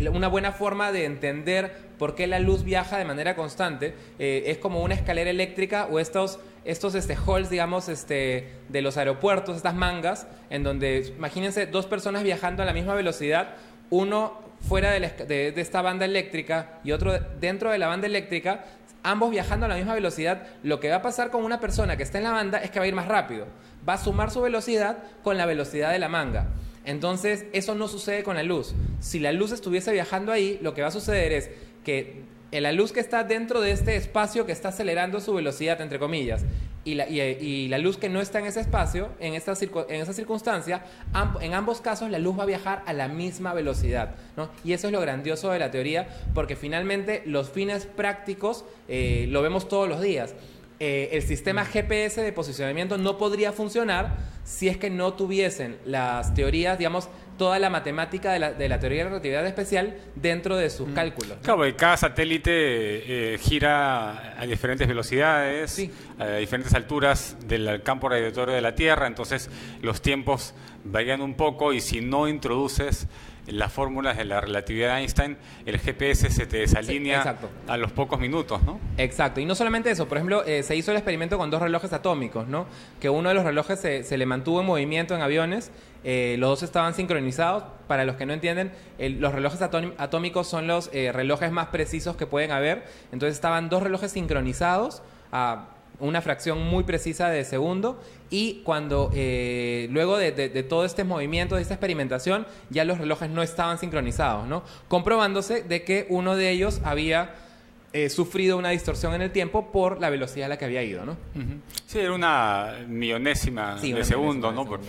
[0.00, 4.44] eh, una buena forma de entender por qué la luz viaja de manera constante eh,
[4.46, 9.56] es como una escalera eléctrica o estos, estos este, halls, digamos, este, de los aeropuertos,
[9.56, 13.56] estas mangas, en donde, imagínense, dos personas viajando a la misma velocidad,
[13.90, 17.88] uno fuera de, la esca- de- de esta banda eléctrica y otro dentro de la
[17.88, 18.64] banda eléctrica,
[19.02, 22.02] ambos viajando a la misma velocidad, lo que va a pasar con una persona que
[22.02, 23.46] está en la banda es que va a ir más rápido.
[23.88, 26.48] Va a sumar su velocidad con la velocidad de la manga.
[26.84, 28.74] Entonces, eso no sucede con la luz.
[29.00, 31.50] Si la luz estuviese viajando ahí, lo que va a suceder es
[31.84, 35.98] que la luz que está dentro de este espacio que está acelerando su velocidad, entre
[35.98, 36.44] comillas,
[36.92, 40.84] y la, luz que no está en ese espacio, en esta, circu- en esa circunstancia,
[41.40, 44.14] en ambos casos la luz va a viajar a la misma velocidad.
[44.36, 44.48] ¿no?
[44.64, 49.42] Y eso es lo grandioso de la teoría, porque finalmente los fines prácticos eh, lo
[49.42, 50.34] vemos todos los días.
[50.80, 56.34] Eh, el sistema GPS de posicionamiento no podría funcionar si es que no tuviesen las
[56.34, 57.08] teorías, digamos,
[57.38, 60.90] toda la matemática de la, de la teoría de la relatividad especial dentro de sus
[60.90, 61.36] cálculos.
[61.38, 61.42] ¿no?
[61.42, 62.50] Claro, porque cada satélite
[63.34, 65.90] eh, gira a diferentes velocidades, Sí.
[66.18, 69.48] a diferentes alturas del campo radiatorio de la Tierra, entonces
[69.80, 73.06] los tiempos varían un poco y si no introduces
[73.46, 78.20] las fórmulas de la relatividad de Einstein, el GPS se te desalinea a los pocos
[78.20, 78.78] minutos, ¿no?
[78.98, 81.94] Exacto, y no solamente eso, por ejemplo, eh, se hizo el experimento con dos relojes
[81.94, 82.66] atómicos, ¿no?
[83.00, 85.70] Que uno de los relojes se, se le mantuvo en movimiento en aviones,
[86.04, 87.64] eh, los dos estaban sincronizados.
[87.86, 91.68] Para los que no entienden, el- los relojes ató- atómicos son los eh, relojes más
[91.68, 92.84] precisos que pueden haber.
[93.12, 95.70] Entonces estaban dos relojes sincronizados a
[96.00, 101.02] una fracción muy precisa de segundo y cuando eh, luego de, de- de todo este
[101.02, 104.62] movimiento, de esta experimentación, ya los relojes no estaban sincronizados, ¿no?
[104.86, 107.34] Comprobándose de que uno de ellos había
[107.94, 111.04] eh, sufrido una distorsión en el tiempo por la velocidad a la que había ido,
[111.04, 111.16] ¿no?
[111.86, 114.66] Sí, era una millonésima Sí, de segundo, ¿no?
[114.66, 114.80] Por-.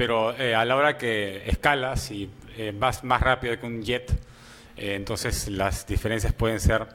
[0.00, 4.10] Pero eh, a la hora que escalas y eh, vas más rápido que un jet,
[4.78, 6.86] eh, entonces las diferencias pueden ser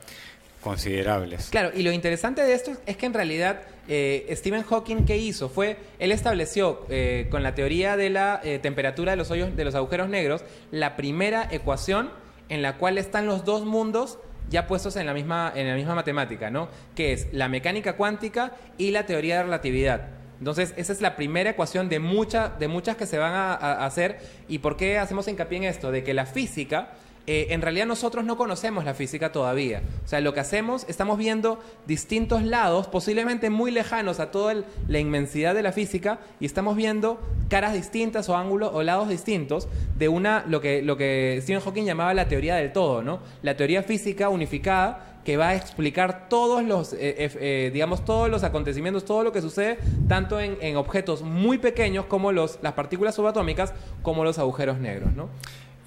[0.60, 1.50] considerables.
[1.52, 5.50] Claro, y lo interesante de esto es que en realidad eh, Stephen Hawking, ¿qué hizo?
[5.50, 9.66] Fue, él estableció eh, con la teoría de la eh, temperatura de los, hoyos, de
[9.66, 12.10] los agujeros negros la primera ecuación
[12.50, 14.18] en la cual están los dos mundos
[14.50, 16.70] ya puestos en la misma, en la misma matemática, ¿no?
[16.96, 20.25] Que es la mecánica cuántica y la teoría de relatividad.
[20.40, 23.54] Entonces, esa es la primera ecuación de, mucha- de muchas que se van a,
[23.86, 24.20] hacer.
[24.48, 25.92] ¿Y por qué hacemos hincapié en esto?
[25.92, 26.90] De que la física
[27.28, 29.82] eh, en realidad nosotros no conocemos la física todavía.
[30.06, 34.54] O sea, lo que hacemos, estamos viendo distintos lados, posiblemente muy lejanos a toda
[34.88, 37.20] la inmensidad de la física, y estamos viendo
[37.50, 39.68] caras distintas o ángulos o lados distintos
[39.98, 43.20] de una, lo que, lo que Stephen Hawking llamaba la teoría del todo, ¿no?
[43.42, 48.30] La teoría física unificada que va a explicar todos los, eh, eh, eh, digamos, todos
[48.30, 52.74] los acontecimientos, todo lo que sucede, tanto en, en objetos muy pequeños como los, las
[52.74, 53.74] partículas subatómicas,
[54.04, 55.28] como los agujeros negros, ¿no?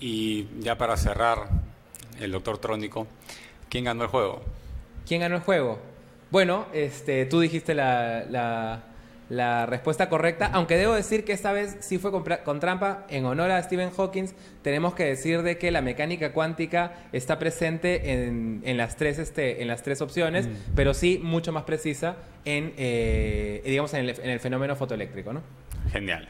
[0.01, 1.49] Y ya para cerrar,
[2.21, 3.07] el doctor Trónico,
[3.69, 4.43] ¿quién ganó el juego?
[5.07, 5.79] ¿Quién ganó el juego?
[6.31, 8.83] Bueno, este, tú dijiste la, la-
[9.29, 13.07] la respuesta correcta, aunque debo decir que esta vez sí fue con, con trampa.
[13.09, 14.27] En honor a Stephen Hawking,
[14.63, 19.63] tenemos que decir de que la mecánica cuántica está presente en, en las, tres, este,
[19.63, 24.31] en las tres opciones, pero sí mucho más precisa en, eh, digamos, en el, en
[24.31, 25.43] el fenómeno fotoeléctrico, ¿no?
[25.93, 26.29] Genial.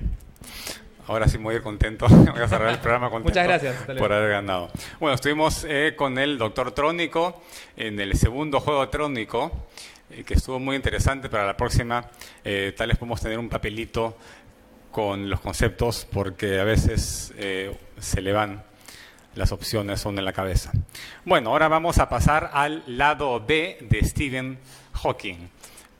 [1.08, 2.06] Ahora sí me voy a ir contento.
[2.08, 3.98] Voy a cerrar el programa contento Muchas gracias.
[3.98, 4.68] Por haber ganado.
[5.00, 7.42] Bueno, estuvimos eh, con el doctor Trónico
[7.78, 9.68] en el segundo juego trónico
[10.10, 11.28] eh, que estuvo muy interesante.
[11.28, 12.10] Para la próxima,
[12.44, 14.16] eh, tal vez podemos tener un papelito
[14.90, 18.64] con los conceptos porque a veces eh, se le van
[19.34, 20.72] las opciones son en la cabeza.
[21.24, 24.58] Bueno, ahora vamos a pasar al lado B de Stephen
[24.94, 25.48] Hawking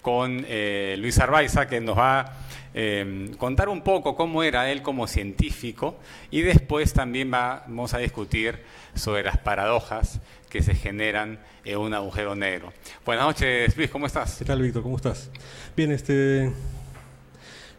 [0.02, 2.32] con eh, Luis Arbaiza, que nos va a
[2.74, 5.96] eh, contar un poco cómo era él como científico
[6.30, 8.58] y después también vamos a discutir
[8.94, 12.72] sobre las paradojas que se generan en un agujero negro.
[13.04, 14.36] Buenas noches, Luis, ¿cómo estás?
[14.38, 14.82] ¿Qué tal, Víctor?
[14.82, 15.30] ¿Cómo estás?
[15.76, 16.52] Bien, este...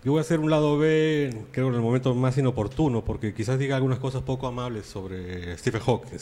[0.02, 3.60] Yo voy a hacer un lado B, creo, en el momento más inoportuno, porque quizás
[3.60, 6.18] diga algunas cosas poco amables sobre Stephen Hawking,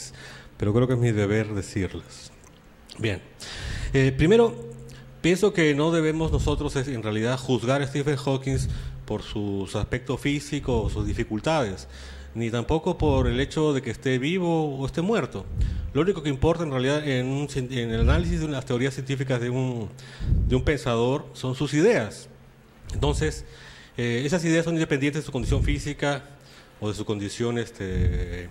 [0.56, 2.32] pero creo que es mi deber decirlas.
[2.98, 3.22] Bien.
[3.92, 4.52] Eh, primero,
[5.20, 8.58] pienso que no debemos nosotros en realidad juzgar a Stephen Hawking
[9.04, 11.88] por sus aspectos físicos o sus dificultades,
[12.34, 15.44] ni tampoco por el hecho de que esté vivo o esté muerto.
[15.94, 19.40] Lo único que importa en realidad en, un, en el análisis de las teorías científicas
[19.40, 19.88] de un,
[20.46, 22.28] de un pensador son sus ideas.
[22.92, 23.44] Entonces,
[23.96, 26.24] eh, esas ideas son independientes de su condición física
[26.80, 28.44] o de su condición este,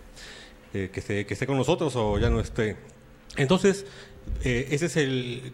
[0.74, 2.76] eh, que, esté, que, esté, con nosotros o ya no esté.
[3.38, 3.86] Entonces,
[4.44, 5.54] eh, ese es el,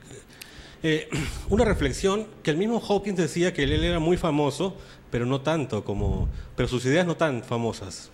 [0.84, 1.10] eh,
[1.50, 4.78] una reflexión que el mismo Hawkins decía que él era muy famoso,
[5.10, 8.12] pero no tanto como, pero sus ideas no tan famosas.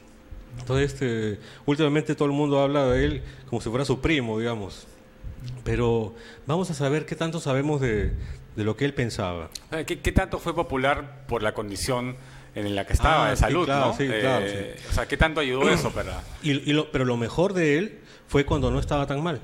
[0.60, 4.88] Entonces, este, últimamente todo el mundo habla de él como si fuera su primo, digamos.
[5.64, 6.14] Pero
[6.48, 8.12] vamos a saber qué tanto sabemos de,
[8.56, 9.50] de lo que él pensaba.
[9.86, 12.18] ¿Qué, ¿Qué, tanto fue popular por la condición
[12.56, 13.66] en la que estaba Ah, de sí, salud?
[13.66, 13.94] claro, ¿no?
[13.96, 14.86] sí, Eh, claro, sí.
[14.90, 16.22] O sea, ¿qué tanto ayudó eso para...?
[16.44, 19.40] Y, y lo- pero lo mejor de él fue cuando no estaba tan mal.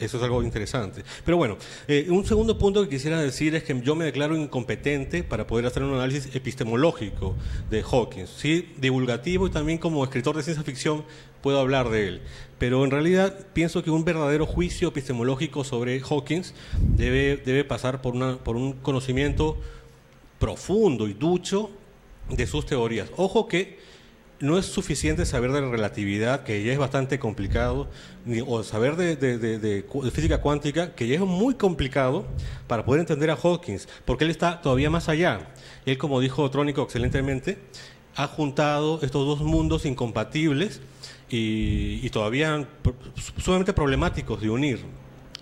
[0.00, 1.02] Eso es algo interesante.
[1.24, 5.22] Pero bueno, eh, un segundo punto que quisiera decir es que yo me declaro incompetente
[5.22, 7.36] para poder hacer un análisis epistemológico
[7.68, 8.30] de Hawkins.
[8.30, 8.72] ¿sí?
[8.78, 11.04] Divulgativo y también como escritor de ciencia ficción
[11.42, 12.22] puedo hablar de él.
[12.58, 18.14] Pero en realidad pienso que un verdadero juicio epistemológico sobre Hawkins debe, debe pasar por,
[18.14, 19.56] una, por un conocimiento
[20.38, 21.70] profundo y ducho
[22.28, 23.10] de sus teorías.
[23.16, 23.78] Ojo que
[24.40, 27.88] no es suficiente saber de la relatividad, que ya es bastante complicado,
[28.46, 32.26] o saber de, de- física cuántica, que ya es muy complicado
[32.66, 35.48] para poder entender a Hawkins, porque él está todavía más allá.
[35.84, 37.58] Él, como dijo Trónico excelentemente,
[38.16, 40.80] ha juntado estos dos mundos incompatibles
[41.28, 42.66] y, y todavía
[43.38, 44.80] sumamente problemáticos de unir.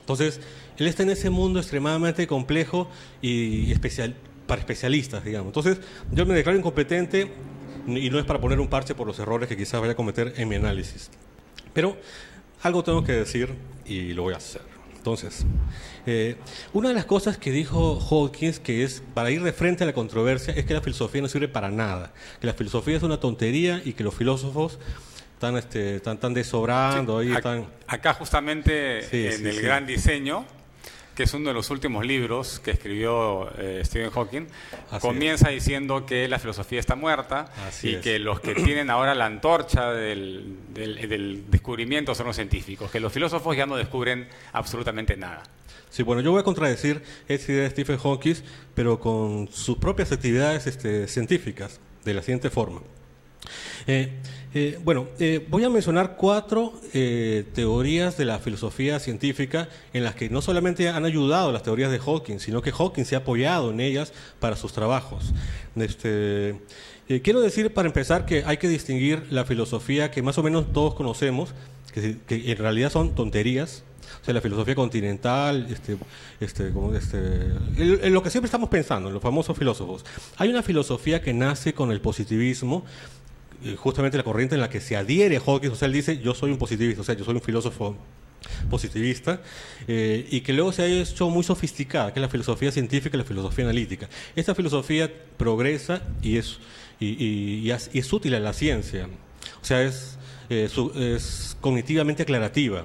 [0.00, 0.40] Entonces,
[0.76, 2.88] él está en ese mundo extremadamente complejo
[3.22, 4.14] y especial,
[4.46, 5.48] para especialistas, digamos.
[5.48, 5.80] Entonces,
[6.12, 7.30] yo me declaro incompetente
[7.96, 10.34] y no es para poner un parche por los errores que quizás vaya a cometer
[10.36, 11.10] en mi análisis.
[11.72, 11.96] Pero
[12.62, 13.54] algo tengo que decir
[13.86, 14.62] y lo voy a hacer.
[14.96, 15.46] Entonces,
[16.06, 16.36] eh,
[16.72, 19.92] una de las cosas que dijo Hawkins, que es para ir de frente a la
[19.92, 23.80] controversia, es que la filosofía no sirve para nada, que la filosofía es una tontería
[23.84, 24.78] y que los filósofos
[25.34, 27.66] están, este, están, están desobrando ahí, están...
[27.86, 30.44] Acá justamente Sí, en sí, el gran diseño,
[31.18, 34.46] que es uno de los últimos libros que escribió eh, Stephen Hawking,
[34.88, 38.02] Así comienza diciendo que la filosofía está muerta Así y es.
[38.02, 43.00] que los que tienen ahora la antorcha del, del- del descubrimiento son los científicos, que
[43.00, 45.42] los filósofos ya no descubren absolutamente nada.
[45.90, 48.34] Sí, bueno, yo voy a contradecir esa idea de Stephen Hawking,
[48.76, 52.80] pero con sus propias actividades este, científicas, de la siguiente forma.
[53.86, 54.12] Eh,
[54.54, 56.72] eh, bueno, eh, voy a mencionar cuatro
[57.54, 61.98] teorías de la filosofía científica en las que no solamente han ayudado las teorías de
[61.98, 65.32] Hawking, sino que Hawking se ha apoyado en ellas para sus trabajos.
[65.76, 66.56] Este,
[67.22, 70.94] quiero decir, para empezar, que hay que distinguir la filosofía que más o menos todos
[70.94, 71.50] conocemos,
[71.92, 73.84] que, en realidad son tonterías,
[74.22, 75.96] o sea, la filosofía continental, este,
[76.40, 77.18] este, este,
[77.76, 80.04] en- lo que siempre estamos pensando, en los famosos filósofos.
[80.36, 82.84] Hay una filosofía que nace con el positivismo,
[83.76, 86.50] justamente la corriente en la que se adhiere Hawking, o sea, él dice, yo soy
[86.50, 87.96] un positivista, o sea, yo soy un filósofo
[88.70, 89.40] positivista,
[89.86, 93.18] eh, y que luego se ha hecho muy sofisticada, que es la filosofía científica y
[93.18, 94.08] la filosofía analítica.
[94.36, 96.58] Esta filosofía progresa y es,
[97.00, 97.24] y,
[97.66, 99.08] y- es, útil a la ciencia,
[99.60, 100.18] o sea, es,
[100.50, 100.68] eh,
[101.60, 102.84] cognitivamente aclarativa.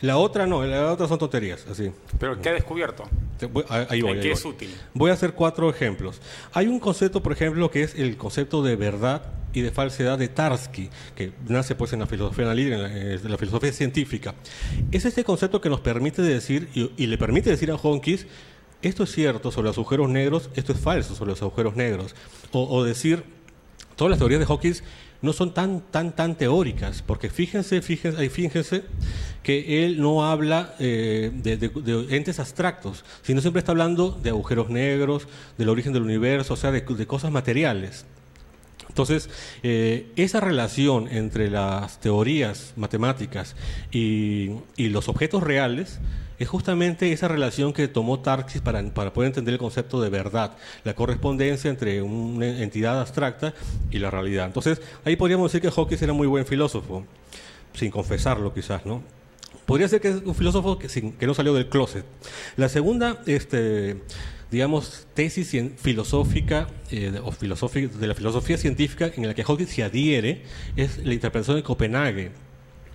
[0.00, 1.90] La otra no, la otra son tonterías, así.
[2.20, 3.04] Pero ¿qué ha descubierto?
[3.52, 4.36] Voy- ahí voy, ¿En ahí qué voy.
[4.38, 4.74] es útil?
[4.94, 6.20] Voy a hacer cuatro ejemplos.
[6.52, 9.22] Hay un concepto, por ejemplo, que es el concepto de verdad
[9.52, 13.14] y de falsedad de Tarski, que nace pues en la filosofía analítica, en la, eh,
[13.24, 14.34] en la filosofía científica.
[14.92, 18.26] Es este concepto que nos permite decir, y, y le permite decir a Hawkins,
[18.82, 22.14] esto es cierto sobre los agujeros negros, esto es falso sobre los agujeros negros.
[22.52, 23.24] O, o decir,
[23.98, 24.82] todas las teorías de Hawkins
[25.20, 28.84] no son tan, tan, tan teóricas, porque fíjense, fíjense, fíjense
[29.42, 35.26] que él no habla eh, de, entes abstractos, sino siempre está hablando de agujeros negros,
[35.58, 38.06] del origen del universo, o sea, de cosas materiales.
[38.88, 39.28] Entonces,
[39.62, 43.54] eh, esa relación entre las teorías matemáticas
[43.90, 46.00] y, los objetos reales
[46.38, 50.56] es justamente esa relación que tomó Tarsis para, para, poder entender el concepto de verdad,
[50.84, 53.54] la correspondencia entre una entidad abstracta
[53.90, 54.46] y la realidad.
[54.46, 57.04] Entonces, ahí podríamos decir que Hawking era muy buen filósofo,
[57.74, 59.02] sin confesarlo quizás, ¿no?
[59.66, 62.04] Podría ser que es un filósofo que, sin, que no salió del closet.
[62.56, 63.98] La segunda, este
[64.50, 70.42] digamos, tesis filosófica eh, o de la filosofía científica en la que Hawking se adhiere
[70.76, 72.30] es la interpretación de Copenhague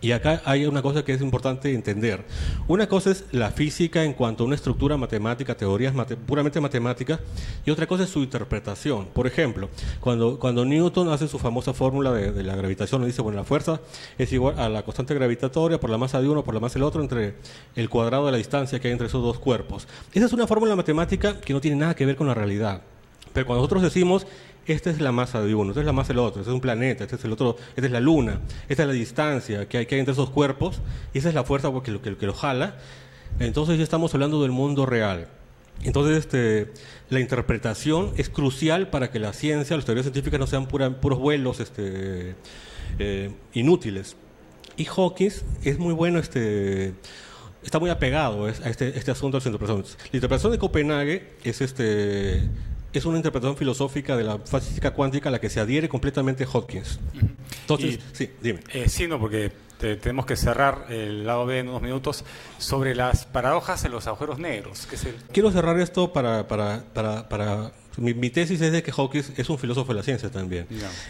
[0.03, 2.25] y acá hay una cosa que es importante entender.
[2.67, 5.93] Una cosa es la física en cuanto a una estructura matemática, teorías
[6.25, 7.21] puramente matemáticas,
[7.65, 9.05] y otra cosa es su interpretación.
[9.13, 9.69] Por ejemplo,
[10.01, 13.79] cuando, Newton hace su famosa fórmula de, la gravitación, dice, bueno, la fuerza
[14.17, 16.83] es igual a la constante gravitatoria por la masa de uno por la masa del
[16.83, 17.35] otro entre
[17.75, 19.87] el cuadrado de la distancia que hay entre esos dos cuerpos.
[20.13, 22.81] Esa es una fórmula matemática que no tiene nada que ver con la realidad.
[23.31, 24.27] Pero cuando nosotros decimos
[24.65, 26.61] esta es la masa de uno, esta es la masa del otro, este es un
[26.61, 29.85] planeta, este es el otro, esta es la luna, esta es la distancia que hay,
[29.85, 30.81] que entre esos cuerpos,
[31.13, 32.77] y esa es la fuerza que, que, que lo jala.
[33.39, 35.27] Entonces ya estamos hablando del mundo real.
[35.81, 36.71] Entonces, este,
[37.09, 41.59] la interpretación es crucial para que la ciencia, las teorías científicas no sean puros vuelos
[41.59, 42.35] este,
[42.99, 44.15] eh, inútiles.
[44.77, 46.93] Y Hawkins es muy bueno, este,
[47.63, 49.97] está muy apegado a este, este asunto de las interpretaciones.
[50.11, 52.43] La interpretación de Copenhague es este,
[52.93, 56.99] es una interpretación filosófica de la física cuántica a la que se adhiere completamente Hawkins.
[57.61, 58.59] Entonces, sí, dime.
[58.73, 62.23] Eh, sí, no, porque tenemos que cerrar el lado B en unos minutos
[62.57, 64.87] sobre las paradojas en los agujeros negros.
[65.31, 69.59] Quiero cerrar esto para, para, para, para mi, tesis es de que Hawkins es un
[69.59, 70.65] filósofo de la ciencia también.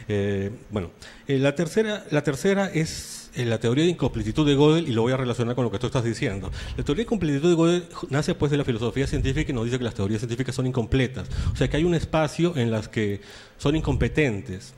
[0.07, 0.91] Eh, bueno,
[1.27, 5.03] eh, la, tercera, la tercera es eh, la teoría de incompletitud de Gödel y lo
[5.03, 6.51] voy a relacionar con lo que tú estás diciendo.
[6.77, 9.77] La teoría de incompletitud de Gödel nace pues de la filosofía científica y nos dice
[9.77, 11.29] que las teorías científicas son incompletas.
[11.53, 13.21] O sea que hay un espacio en las que
[13.57, 14.73] son incompetentes.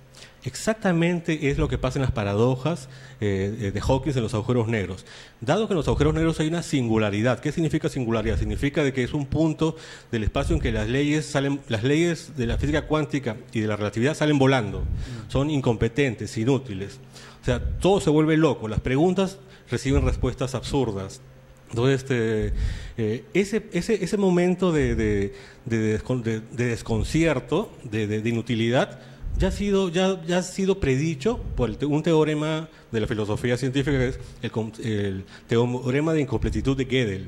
[0.46, 2.88] Exactamente es lo que pasa en las paradojas
[3.20, 5.04] eh, de Hawkins en los agujeros negros.
[5.42, 8.38] Dado que en los agujeros negros hay una singularidad, ¿qué significa singularidad?
[8.38, 9.76] Significa de que es un punto
[10.12, 13.68] del espacio en que las leyes salen, las leyes de la física cuántica y de
[13.68, 14.84] la relatividad salen volando,
[15.30, 17.00] son incompetentes, inútiles.
[17.42, 19.40] O sea, todo se vuelve loco, las preguntas
[19.72, 21.22] reciben respuestas absurdas.
[21.72, 22.54] Entonces, este,
[22.98, 25.34] eh, ese, ese, ese, momento de, de,
[25.66, 29.00] de desconcierto, de, inutilidad,
[29.38, 33.98] ya ha sido, ya, ya ha sido predicho por un teorema de la filosofía científica,
[33.98, 34.20] que es
[34.84, 37.28] el, teorema de incompletitud de Gödel.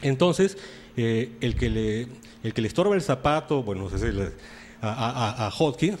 [0.00, 0.56] Entonces,
[0.96, 2.08] eh, el, que le,
[2.42, 4.12] el que le estorba el zapato, bueno, no sé
[4.80, 5.96] a, a, a Hodgkin,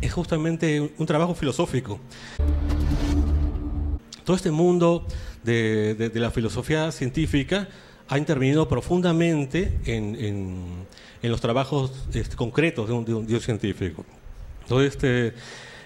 [0.00, 1.98] es justamente un trabajo filosófico.
[4.24, 5.06] Todo este mundo
[5.42, 7.68] de, de, la filosofía científica
[8.08, 10.86] ha intervenido profundamente en, en,
[11.22, 14.04] en los trabajos este, concretos de un, de un científico.
[14.66, 15.34] Entonces, este,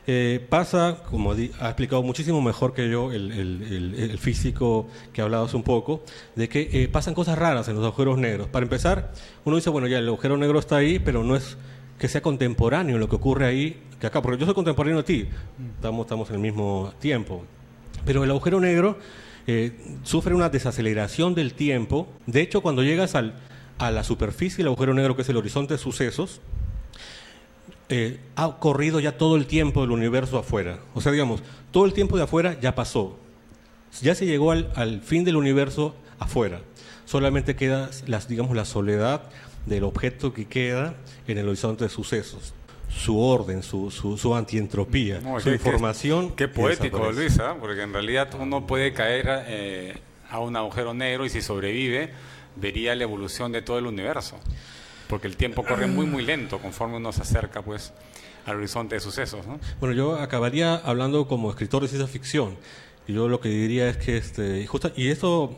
[0.06, 5.56] eh, pasa, como ha explicado muchísimo mejor que yo el, físico que ha hablado hace
[5.56, 6.02] un poco,
[6.34, 8.48] de que eh, pasan cosas raras en los agujeros negros.
[8.48, 9.12] Para empezar,
[9.44, 11.58] uno dice, bueno, ya el agujero negro está ahí, pero no es
[11.98, 15.28] que sea contemporáneo lo que ocurre ahí que acá, porque yo soy contemporáneo a ti,
[15.76, 17.44] estamos, estamos en el mismo tiempo.
[18.06, 18.98] Pero el agujero negro
[19.46, 22.08] eh, sufre una desaceleración del tiempo.
[22.26, 23.34] De hecho, cuando llegas al,
[23.76, 26.40] a la superficie del agujero negro, que es el horizonte de sucesos,
[27.92, 30.78] eh, ha corrido ya todo el tiempo del universo afuera.
[30.94, 33.18] O sea, digamos, todo el tiempo de afuera ya pasó.
[34.00, 36.60] Ya se llegó al, fin del universo afuera.
[37.04, 39.22] Solamente queda, las, digamos, la soledad
[39.66, 40.94] del objeto que queda
[41.26, 42.54] en el horizonte de sucesos.
[42.88, 46.30] Su orden, su, su, antientropía, su información.
[46.36, 51.28] Qué, poético, Luisa, porque en realidad uno puede caer eh, a un agujero negro y
[51.28, 52.10] si sobrevive,
[52.54, 54.36] vería la evolución de todo el universo
[55.10, 57.92] porque el tiempo corre muy, muy lento conforme uno se acerca pues,
[58.46, 59.44] al horizonte de sucesos.
[59.46, 59.58] ¿no?
[59.80, 62.56] Bueno, yo acabaría hablando como escritor de ciencia ficción.
[63.08, 65.56] Y yo lo que diría es que, este, justo, y esto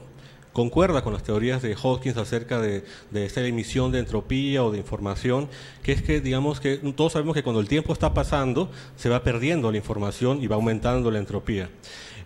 [0.55, 4.79] concuerda con las teorías de Hawkins acerca de, de, esta emisión de entropía o de
[4.79, 5.49] información,
[5.83, 9.23] que es que, digamos que todos sabemos que cuando el tiempo está pasando, se va
[9.23, 11.69] perdiendo la información y va aumentando la entropía.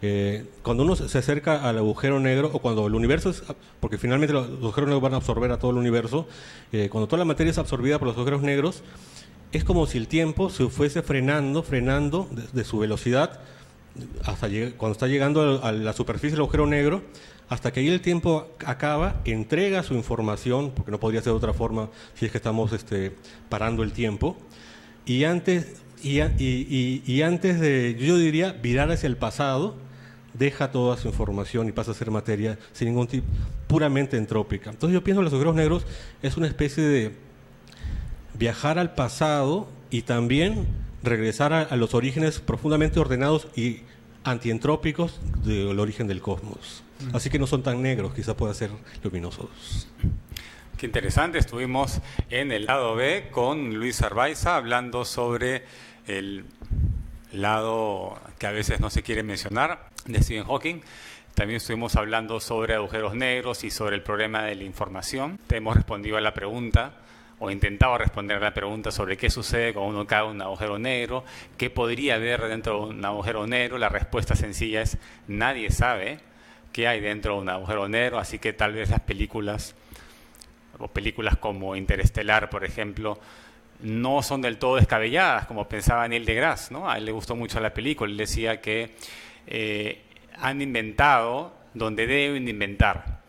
[0.09, 3.43] Eh, cuando uno se acerca al agujero negro, o cuando el universo es,
[3.81, 6.29] porque finalmente los, agujeros negros van a absorber a todo el universo,
[6.71, 8.85] eh, cuando toda la materia es absorbida por los agujeros negros,
[9.51, 13.41] es como si el tiempo se fuese frenando, frenando de, su velocidad,
[14.25, 17.03] hasta cuando está llegando a la superficie del agujero negro,
[17.49, 21.53] hasta que ahí el tiempo acaba, entrega su información, porque no podría ser de otra
[21.53, 23.17] forma si es que estamos este,
[23.49, 24.37] parando el tiempo,
[25.05, 29.86] y antes, y, y, y, antes de, yo diría, virar hacia el pasado,
[30.39, 33.27] deja toda su información y pasa a ser materia sin ningún tipo,
[33.67, 34.71] puramente entrópica.
[34.71, 35.87] Entonces yo pienso que los agujeros negros
[36.23, 37.13] es una especie de
[38.35, 40.67] viajar al pasado y también
[41.03, 43.83] regresar a, a los orígenes profundamente ordenados y
[44.25, 46.83] antientrópicos del origen del cosmos.
[47.13, 48.71] Así que no son tan negros, quizás puedan ser
[49.03, 49.89] luminosos.
[50.77, 55.65] Qué interesante, estuvimos en el lado B con Luis Arbaiza hablando sobre
[56.07, 56.45] el
[57.33, 60.81] lado que a veces no se quiere mencionar de Stephen Hawking.
[61.35, 65.39] También estuvimos hablando sobre agujeros negros y sobre el problema de la información.
[65.47, 66.93] Te hemos respondido a la pregunta
[67.39, 70.79] o intentado responder a la pregunta sobre qué sucede cuando uno cae en un agujero
[70.79, 71.25] negro,
[71.59, 73.77] qué podría haber dentro de un agujero negro.
[73.77, 74.97] La respuesta sencilla es
[75.29, 76.21] nadie sabe
[76.73, 79.75] qué hay dentro de un agujero negro, así que tal vez las películas
[80.79, 83.19] o películas como Interestelar, por ejemplo,
[83.81, 86.73] no son del todo descabelladas, como pensaba Neil deGrasse.
[86.73, 86.89] ¿no?
[86.89, 88.95] A él le gustó mucho la película, él decía que
[89.47, 90.03] eh,
[90.39, 93.21] han inventado donde deben inventar.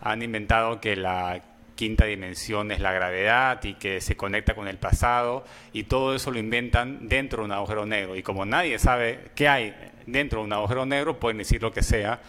[0.00, 1.42] Han inventado que la
[1.74, 6.30] quinta dimensión es la gravedad y que se conecta con el pasado y todo eso
[6.30, 8.16] lo inventan dentro de un agujero negro.
[8.16, 9.74] Y como nadie sabe qué hay
[10.06, 12.20] dentro de un agujero negro, pueden decir lo que sea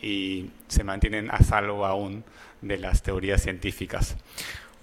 [0.00, 2.24] y se mantienen a salvo aún
[2.62, 4.16] de las teorías científicas.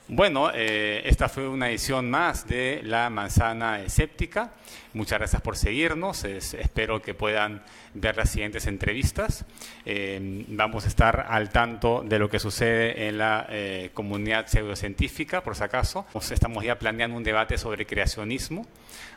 [0.10, 4.54] Bueno, eh, esta fue una edición más de La Manzana Escéptica.
[4.94, 6.24] Muchas gracias por seguirnos.
[6.24, 7.62] espero que puedan
[7.94, 9.44] ver las siguientes entrevistas.
[9.86, 15.44] Eh, vamos a estar al tanto de lo que sucede en la eh, comunidad pseudocientífica,
[15.44, 16.06] por si acaso.
[16.32, 18.66] Estamos ya planeando un debate sobre creacionismo,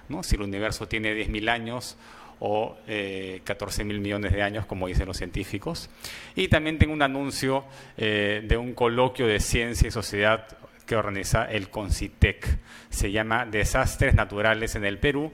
[0.09, 0.24] ¿no?
[0.24, 1.97] si el universo tiene 10.000 años
[2.41, 2.76] o
[3.45, 5.91] 14 mil millones de años, como dicen los científicos.
[6.34, 7.66] Y también tengo un anuncio
[7.99, 10.49] de un coloquio de ciencia y sociedad
[10.91, 12.59] que organiza el CONCITEC.
[12.88, 15.30] Se llama Desastres Naturales en el Perú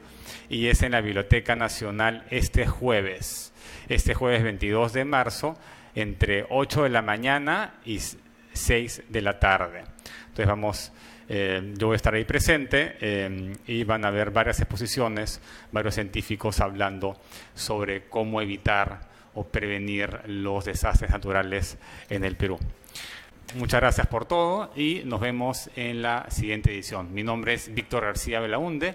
[0.51, 3.55] y es en la Biblioteca Nacional este jueves,
[3.89, 5.57] este jueves 22 de marzo,
[5.95, 8.01] entre 8 de la mañana y
[8.53, 9.85] 6 de la tarde.
[10.25, 10.93] Entonces vamos,
[11.27, 15.41] eh, yo voy a estar ahí presente eh, y van a haber varias exposiciones,
[15.73, 17.19] varios científicos hablando
[17.55, 21.79] sobre cómo evitar o prevenir los desastres naturales
[22.11, 22.59] en el Perú.
[23.55, 27.15] Muchas gracias por todo y nos vemos en la siguiente edición.
[27.15, 28.95] Mi nombre es Víctor García Belaunde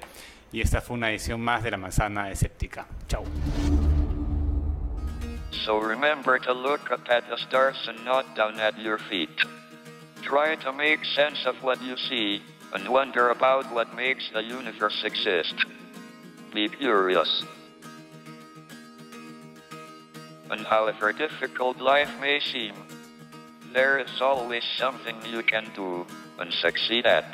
[0.52, 2.86] y esta fue una edición más de La Manzana Escéptica.
[3.08, 3.24] Chao.
[5.66, 9.30] So remember to look up at the stars and not down at your feet.
[10.22, 12.41] Try to make sense of what you see
[12.74, 15.56] and wonder about what makes the universe exist.
[16.54, 17.43] Be curious.
[20.49, 22.74] And however difficult life may seem,
[23.74, 26.06] there is always something you can do
[26.40, 27.26] and succeed at.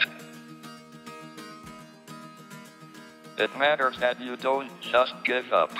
[3.38, 5.72] It matters that you don't just give up.